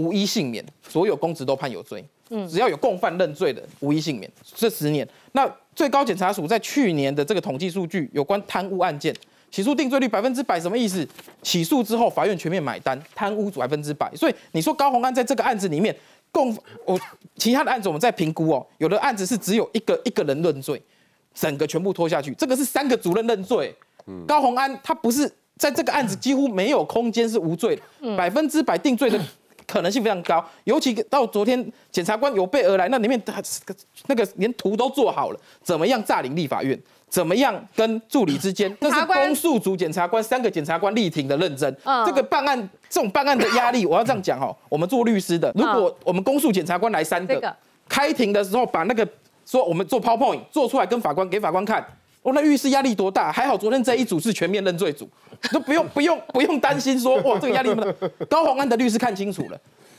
[0.00, 2.02] 无一幸免，所有公职都判有罪。
[2.32, 4.30] 嗯只要有共犯认罪的，无一幸免。
[4.54, 9.12] 这十年，那最高检察署在去年的这个统计数据，有关贪污案件
[9.50, 11.06] 起诉定罪率百分之百，什么意思？
[11.42, 14.08] 起诉之后，法院全面买单，贪污百分之百。
[14.14, 15.94] 所以你说高鸿安在这个案子里面，
[16.30, 16.98] 共我
[17.36, 20.80] 其他的案子我们在评估哦，有的案子是只有一个一个人认罪，
[21.34, 23.74] 整个全部拖下去，这个是三个主任认罪。
[24.26, 29.20] 高鸿安他不是在这个案子几乎没有空间是无罪的，百分之百定罪的
[29.70, 30.44] 可能性非常高。
[30.64, 33.40] 尤其到昨天检察官有备而来，那里面他
[34.08, 36.78] 那个连图都做好了，怎么样诈领立法院？
[37.08, 38.72] 怎么样跟助理之间？
[38.80, 41.76] 这是公诉组检察官三个检察官力挺的认真。
[41.82, 47.56] 嗯这个办案这种办案的压力，我要这样讲哈，我们做律师的，如果我们公诉检察官来三个这个，
[47.88, 49.06] 开庭的时候把那个
[49.44, 51.84] 说我们做 PowerPoint 做出来跟法官给法官看，
[52.22, 53.32] 哦，那律师压力多大？
[53.32, 55.08] 还好昨天这一组是全面认罪组，
[55.52, 58.08] 都不用不用不用担心说哇这个压力那么大。
[58.28, 59.58] 高鸿安的律师看清楚了，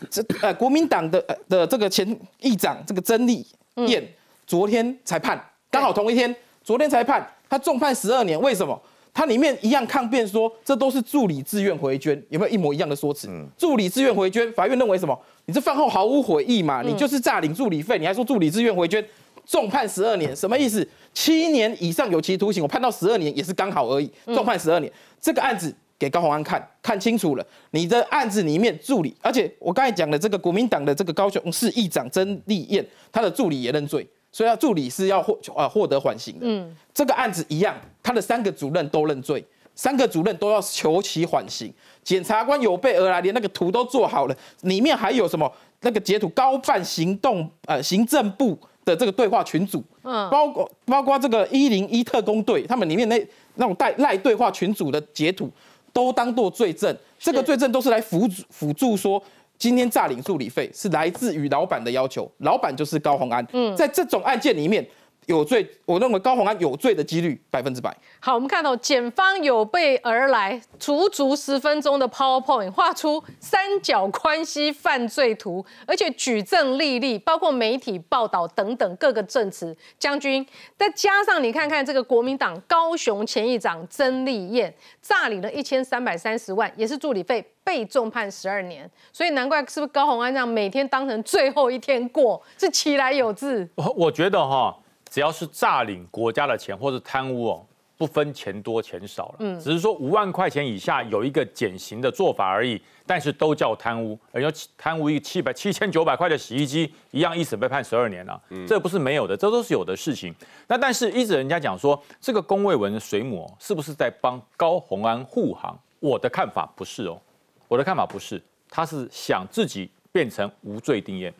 [0.09, 2.07] 这呃国民党的呃的这个前
[2.39, 3.45] 议长这个曾丽
[3.87, 4.07] 燕
[4.45, 8.79] 昨天才判，刚好同一天，昨天才判，他重判十二年，为什么？
[9.13, 13.27] 他里面一样抗辩说，这都是助理自愿回捐，有没有一模一样的说辞？
[13.57, 15.19] 助理自愿回捐，法院认为什么？
[15.45, 19.03] 你这饭后毫无悔意嘛，你就是诈领助理费，你还说助理自愿回捐，
[19.45, 20.87] 重判十二年，什么意思？
[21.13, 24.91] 七年以上有期徒刑，我判到十二年也是刚好而已，重判十二年。
[25.19, 36.39] 这个案子给高鸿安看看清楚了，你的案子里面助理，而且我刚才讲的这个国民党的这个高雄市议长曾丽燕，他的助理也认罪，所以他助理是要获呃获得缓刑的。
[36.43, 39.43] 嗯，这个案子一样，他的三个主任都认罪，
[39.75, 41.71] 三个主任都要求其缓刑。
[42.03, 55.49] 检察官有备而来，连那个图都做好了，里面还有什么那个截图高办行动呃行政部的这个对话群组，嗯包括包括这个一零一特工队，他们里面那那种带赖对话群组的截图，
[55.93, 56.95] 都当做罪证。
[57.19, 59.21] 这个罪证都是来辅助辅助说，
[59.57, 63.45] 今天诈领助理费是来自于老板的要求，老板就是高鸿安。
[63.53, 64.83] 嗯在这种案件里面
[65.27, 67.95] 有罪，我认为高鸿安有罪的几率百分之百。
[68.19, 79.75] 好，我们看到检方有备而来，足足十分钟的 PowerPoint 画出三角关系犯罪图，而且举证历历，包括媒体报道等等各个证词。
[79.99, 80.45] 将军，
[80.75, 88.89] 再加上你看看这个国民党高雄前议长曾丽燕诈领了一千三百三十万，也是助理费，被重判十二年。
[89.13, 93.69] 所以难怪是不是高鸿安这样每天当成最后一天过，是其来有自。
[93.75, 94.75] 我我觉得哈，
[95.11, 97.65] 只要是诈领国家的钱或者贪污哦，
[97.97, 99.59] 不分钱多钱少了，嗯。
[99.59, 110.33] 只是说五万块钱以下有一个减刑的做法而已，但是都叫贪污，而且贪污一个七百七千九百块的洗衣机，一样一审被判十二年了、这不是没有的，这都是有的事情。
[110.67, 115.77] 那但是一直人家讲说，这个龚卫文的水母、哦、是不是在帮高鸿安护航？
[115.99, 117.21] 我的看法不是哦，
[117.67, 121.33] 我的看法不是，他是想自己变成无罪定验，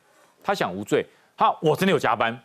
[0.44, 1.06] 他想无罪，
[1.38, 2.38] 好我真的有加班。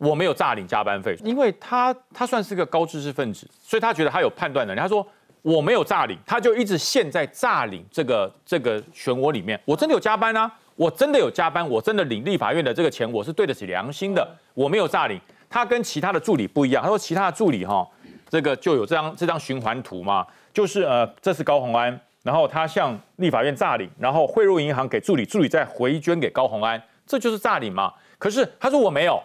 [0.00, 4.80] 我没有诈领加班费，因为他他算是个高知识分子，所以他觉得他有判断能力。
[4.80, 5.06] 他说
[5.42, 9.60] 我没有诈领，他就一直陷在诈领这个这个漩涡里面。
[9.66, 15.20] 我真的有加班啊，我真的有加班，我真的领立法院的这个钱，我是对得起良心的，我没有诈领。
[15.50, 17.86] 他跟其他的助理不一样，他说其他的助理哈，
[18.30, 27.92] 这个就有这张这张循环图嘛，就是呃，这是高鸿安，然后他向立法院诈领，然后汇入银行给助理，助理再回捐给高鸿安，这就是诈领嘛。
[28.16, 29.20] 可是他说我没有，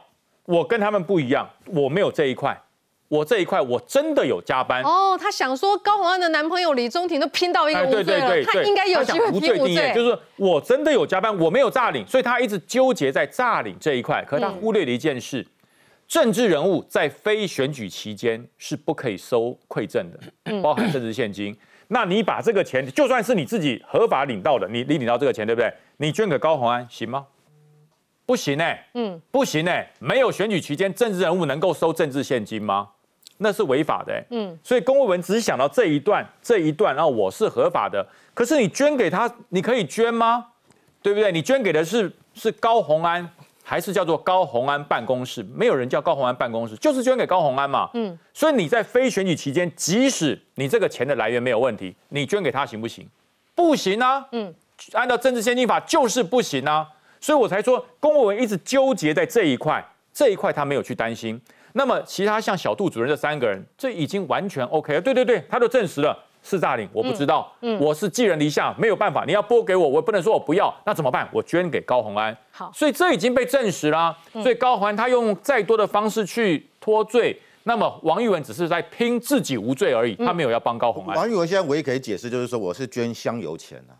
[0.45, 2.59] 我跟他们不一样，我没有这一块，
[3.07, 4.83] 我这一块我真的有加班。
[4.83, 9.91] 哦，他想说高洪安的男朋友李宗廷都拼到一个哎，无罪了，他应该有机会无拼无罪。
[9.93, 14.23] 就是我真的有加班，我没有诈领，所以他一直纠结在诈领这一块。
[14.27, 15.45] 可是他忽略了一件事：
[16.07, 21.57] 政治人物在非选举期间是不可以收馈赠的，包含政治现金。
[21.87, 25.71] 那你把这个钱，就算是你自己合法领到的，你你领到这个钱，对不对？
[25.97, 27.25] 你捐给高洪安行吗？
[28.25, 32.89] 不行哎、嗯，不行哎、没有选举期间，政治人物能够收政治现金吗？
[33.37, 34.25] 那是违法的、欸。
[34.29, 38.05] 嗯，所以公卫文只想到这一段，这一段，然后我是合法的。
[38.33, 40.47] 可是你捐给他，你可以捐吗？
[41.01, 41.31] 对不对？
[41.31, 43.29] 你捐给的是是高鸿安，
[43.61, 45.43] 还是叫做高鸿安办公室？
[45.53, 47.89] 没有人叫高鸿安办公室，就是捐给高鸿安嘛。
[47.93, 53.07] 嗯，所以你在非选举期间，即使你这个钱的来源没有问题，你捐给他行不行？
[53.53, 54.25] 不行啊。
[54.31, 54.55] 嗯，
[54.93, 56.87] 按照政治现金法就是不行啊。
[57.25, 61.41] 所以我才说，龚卫文一直纠结在这一块，这一块他没有去担心。
[61.73, 65.01] 那么其他像小杜主任这三个人，这已经完全 OK 了。
[65.01, 71.27] 对对对，他都证实了是诈领，我不知道，嗯嗯我是寄人篱下，没有办法，你要拨给我，我不能说我不要，那怎么办？
[71.31, 72.37] 我捐给高宏安。
[72.51, 81.17] 好所以这已经被证实啦、嗯所以高鸿安他用再多的方式去脱罪，那么王玉文只是在拼自己无罪而已，他没有要帮高宏安。
[81.17, 83.97] 王玉文现在唯一可以解释就是说，我是捐香油钱啊，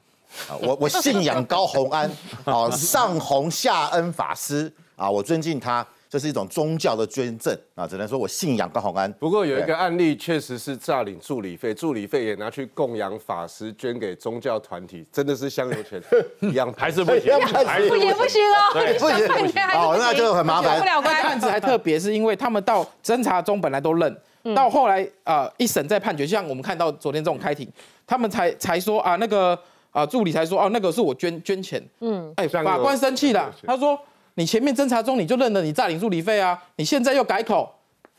[0.49, 2.09] 啊，我我信仰高洪安，
[2.43, 9.11] 啊， 上洪下恩法师啊，我尊敬他，这是一种宗教的捐赠啊，只能说我信仰高洪安。
[9.13, 9.67] 不过有一对。
[9.67, 16.01] 个案例确实是诈领助理费，助理费也拿去供养法师，捐给宗教团体，真的是香油钱
[16.39, 17.33] 一样，还是不行
[17.65, 18.93] 还是不也 不行哦，对。
[18.93, 20.43] 你想半天还是不行过
[20.79, 21.21] 不了关。
[21.21, 24.55] 案子还特别，是因为他们到侦查中本来都认，嗯。
[24.55, 27.67] 到后来呃一审再判决，像我们看到昨天这种开庭，
[28.07, 29.59] 他们才才说啊那个
[29.96, 33.98] 啊助理才说哦那个是我捐捐钱，嗯，哎法官生气了，他说
[34.36, 37.72] 你前面侦查中你就认了你诈领助理费啊，你现在又改口。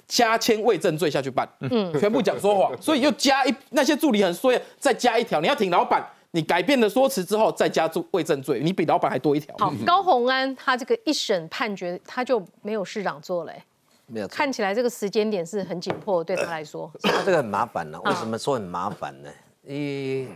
[0.09, 6.01] 加签伪证罪下去办，嗯 全部讲说谎， 所以又加一那些助理很衰，再加一条，你要挺老板，
[6.31, 9.53] 你改变了说辞之后再加助伪证罪，你比老板还多一条。
[9.59, 13.61] 好， 高鸿安他这个一审判决他就没有市长做了、欸，
[14.07, 16.89] 没有看起来这个时间点是很紧迫，对他来说。
[17.03, 19.29] 他这个很麻烦呢、为什么说很麻烦呢？
[19.67, 20.29] 一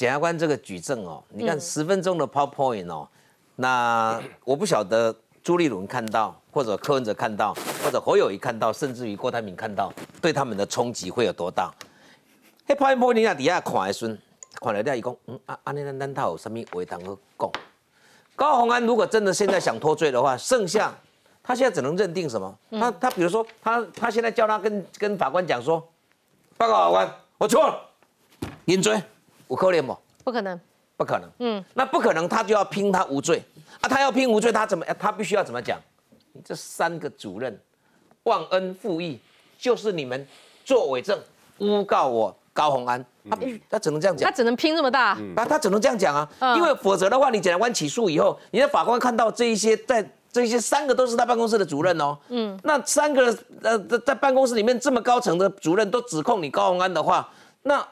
[0.00, 3.06] 检察官这个举证哦，你看嗯十分钟的 PowerPoint 哦，
[3.56, 7.52] 那我不晓得朱立伦看到，或者柯文哲看到，
[7.84, 9.92] 或者侯友谊看到，甚至于郭台铭看到，
[10.22, 11.70] 对他们的冲击会有多大？
[12.66, 14.18] 迄 PowerPoint 你啊底下看的时阵，
[14.62, 17.62] 看了了伊讲，嗯啊，安尼咱咱他有什么话通好讲？
[18.34, 20.94] 高鸿安如果真的现在想脱罪的话，剩下
[21.42, 22.58] 他现在只能认定什么？
[22.70, 25.86] 他他比如说他他现在叫他跟跟法官讲说，
[26.56, 27.78] 报告法官，我错了，
[28.64, 28.98] 认罪，
[29.50, 29.98] 有可能不？
[30.24, 30.60] 不可能，
[30.96, 31.28] 不可能。
[31.40, 33.42] 嗯，那不可能，他就要拼他无罪
[33.80, 33.88] 啊！
[33.88, 34.84] 他要拼无罪，他怎么？
[34.98, 35.78] 他必须要怎么讲？
[36.32, 37.60] 你这三个主任
[38.22, 39.18] 忘恩负义，
[39.58, 40.26] 就是你们
[40.64, 41.18] 作伪证
[41.58, 44.36] 诬告我高鸿安，他必须他只能这样讲他。
[44.36, 45.18] 只能拼这么大。
[45.34, 57.28] 啊，他只能这样讲啊，嗯因为否则的话，你检察官起诉以后，你的法官看到这一些在这些三个都是他办公室的主任哦，嗯，那三个呃在在办公室里面这么高层的主任都指控你高鸿安的话，
[57.62, 57.84] 那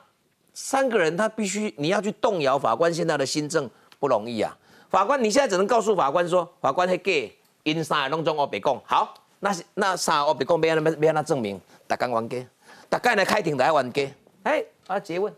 [0.60, 4.54] 三个人他必须你要去动摇法官现在的新政不容易啊。
[4.90, 11.60] 法官你现在只能告诉法官说，法官迄假，因三个拢总我别讲，好，那是那三个我别讲，要安怎要安怎证明？
[11.86, 12.36] 大家冤假，
[12.88, 14.02] 大概来开庭来冤假，
[14.42, 15.32] 哎，啊诘问，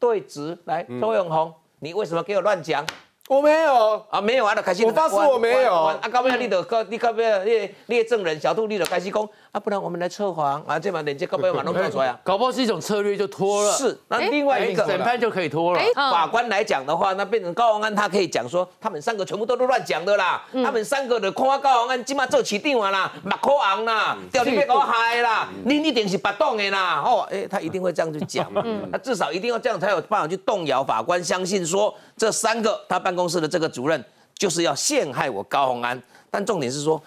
[0.00, 2.84] 对质来，周永红，你为什么给我乱讲？
[3.28, 4.84] 我没有啊，没有啊，就开始。
[4.84, 6.60] 我发誓我没有啊，到尾你就
[6.90, 12.18] 你到尾你你的证人小杜，你就开始讲啊，不然我们来测谎啊，这把连接到尾嘛弄不出来啊。
[12.24, 13.70] 搞不好是一种策略就拖了。
[13.70, 15.80] 是，那另外一个哎审判就可以拖了。
[15.94, 20.42] 法官来讲的话，那变成高鸿安，他可以讲说，他们三个全部都是乱讲的啦。
[20.64, 27.00] 他们三个的看我高鸿安，今嘛做起定完啦，马口昂啦，掉你别给我害啦，你一定是不动的啦。
[27.06, 28.60] 哦，哎，他一定会这样去讲嘛。
[28.90, 34.04] 那至少一定要这样才有办法去动摇法官，相信说这三个他办公室的这个主任
[34.36, 36.02] 就是要陷害我高鸿安。
[36.28, 37.00] 但重点是说，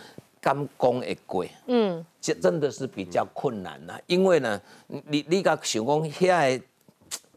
[0.48, 1.46] 敢讲会过。
[1.66, 6.66] 嗯，这真的是比较困难呐、因为呢，你你你甲想讲遐个，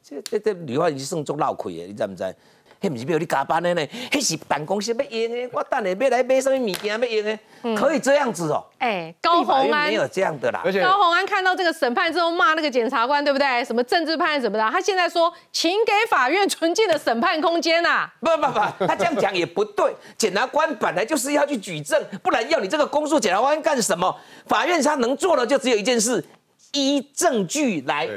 [0.01, 2.37] 这这这旅发已经算足闹亏的，你知不知？
[2.81, 7.39] 迄毋是要你加班的呢，迄是办公室要用的，我等下要来买什么物件要用的，
[7.77, 8.65] 可以这样子哦。
[8.79, 13.63] 哎，高立法鸿安院没有这样的啦，高鸿安看到这个审判之后骂那个检察官，对不对？
[13.65, 18.15] 什么政治判什么的，他现在说，请给法院纯净的审判空间呐、啊。
[18.21, 19.95] 不不不，他这样讲也不对。
[20.17, 24.19] 检察官本来就是要去举证，不然要你这个公诉检察官干什么？
[24.47, 26.25] 法院他能做的就只有一件事，
[26.73, 28.09] 依证据来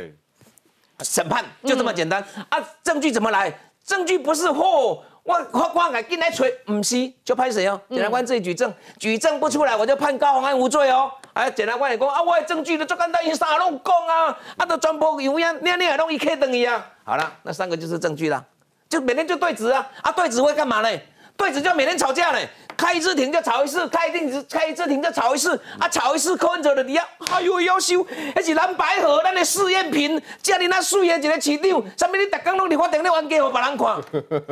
[1.01, 2.57] 审判，就这么简单啊！
[2.81, 3.53] 证据怎么来？
[3.85, 7.79] 证据不是货，我我我来进来锤，唔是就拍谁哦？
[7.89, 11.11] 检察官自己举证，举证不出来，我就判高鸿安无罪哦。
[11.33, 16.85] 哎，检察官也讲啊，我的证据都做简单，伊啥拢讲啊，啊，都全部有样，你你也拢一 K 等于啊？
[17.03, 18.43] 好了，那三个就是证据啦，
[18.87, 20.99] 就每天就对质啊，啊，对质会干嘛呢？
[21.35, 22.39] 对子就每天吵架呢。
[22.75, 28.03] 开一次庭就吵一次，开一次开一次庭就吵一次，啊，吵一次柯文哲的你啊，哎呦，要修，
[28.35, 33.87] 那是蓝白河咱的试验品，家里那水的一个市场，上面你逐工拢伫法庭咧玩给给别人看，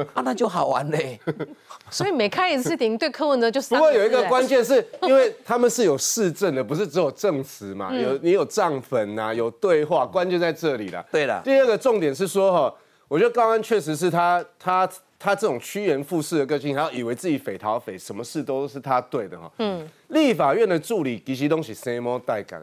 [0.14, 1.20] 啊，那就好玩嘞。
[1.90, 11.04] 所以每开一次庭，对柯文哲就不过有一个关键是因为他们是有市政的，不是只有证词嘛，有你有账粉呐，有对话，关键在这里了。
[11.12, 12.74] 对了，第二个重点是说哈，
[13.08, 14.88] 我觉得高安确实是他他。
[15.24, 19.52] 他这种趋炎附势的个性，他以为自己匪逃匪，什么事都是他对的哈。
[19.60, 22.60] 嗯，立法院的助理其实东西 same 带感，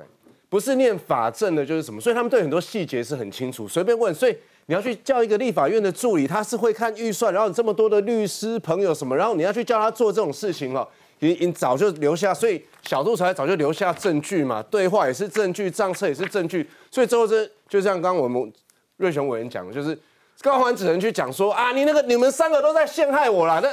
[0.48, 4.12] 不是念法政的，就是什么，所以他们对很多细节是很清楚，随便问。
[4.12, 4.36] 所以
[4.66, 10.88] 你要去叫一个立法院的助理，他是会看预算，然后这么多的律师朋友什么，然后你要去叫他做这种事情哦，
[11.20, 18.52] 你你早就留下，所以小杜才早就留下证据嘛，对话也是证据，账册也是证据，所以最后这就像刚刚我们
[18.96, 19.96] 瑞雄委员讲的，就是。
[20.40, 23.60] 高环只能去讲说啊，你那个你们三个都在陷害我啦。
[23.60, 23.68] 那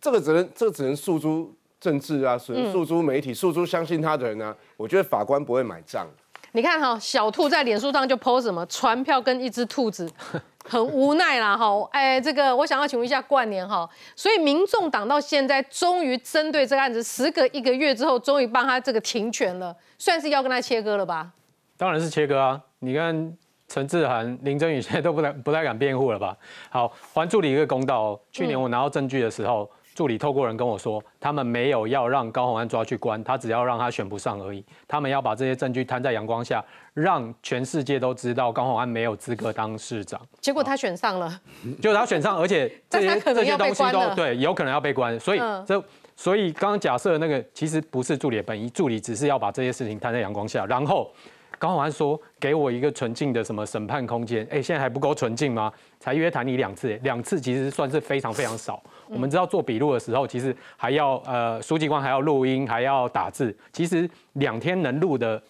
[0.00, 4.56] 这个只能这个只能诉诸政治啊，诉诉诸媒体，诉诸相信他的人啊。
[4.76, 6.06] 我觉得法官不会买账。
[6.52, 10.10] 你看哈，小兔在脸书上就 po 什么传票跟一只兔子，
[10.64, 11.86] 很无奈啦哈。
[11.92, 21.32] 哎，这个我想要请问一下冠年哈，所以民众党到现在终于针对这个案子，时隔一个月之后，终于帮他这个停权了，算是要跟他切割了吧？
[21.76, 23.36] 当然是切割啊，你看。
[23.68, 26.34] 陈志涵、林真宇现在都不太不太敢辩护了吧？
[26.70, 28.18] 好，还助理一个公道。
[28.32, 34.64] 去年我拿到证据的时候，助理透过人跟我说，他们没有要让高鸿安抓去关，他只要让他选不上而已。
[34.86, 36.64] 他们要把这些证据摊在阳光下，
[36.94, 40.18] 让全世界都知道高鸿安没有资格当市长。
[40.40, 41.40] 结果他选上了，
[41.82, 45.20] 就他选上，而且 这些这些东西都对，有可能要被关。
[45.20, 45.84] 所以这
[46.16, 51.12] 所以刚刚假设那个其实不是助理的本意，助理只是要把这些事情摊在阳光下，然后。
[51.58, 54.46] 高宏安说：“给我一个纯净的什么审判空间？
[54.48, 55.72] 哎，现在还不够纯净吗？
[55.98, 58.80] 才约谈你两次，两次其实算是非常非常少。
[59.08, 63.54] 我们知道做笔录的时候，其实还要呃书记官还要录音，还要打字。
[63.72, 65.42] 其实两天能录的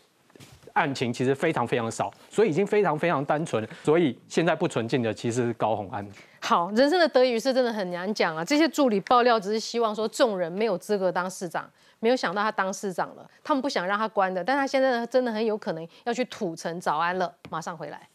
[0.72, 3.66] 案情其实非常非常少，所以已经非常非常单纯。
[3.84, 6.06] 所以现在不纯净的其实是高宏安。
[6.40, 8.42] 好，人生的得与失真的很难讲啊。
[8.42, 11.68] 这些助理爆料只是希望说众人没有资格当市长。”
[12.00, 17.34] 没有想到他当市长了，他们不想让他关的，但他现在呢真的很有可能要去土城早安了。
[17.50, 18.08] 马上回来。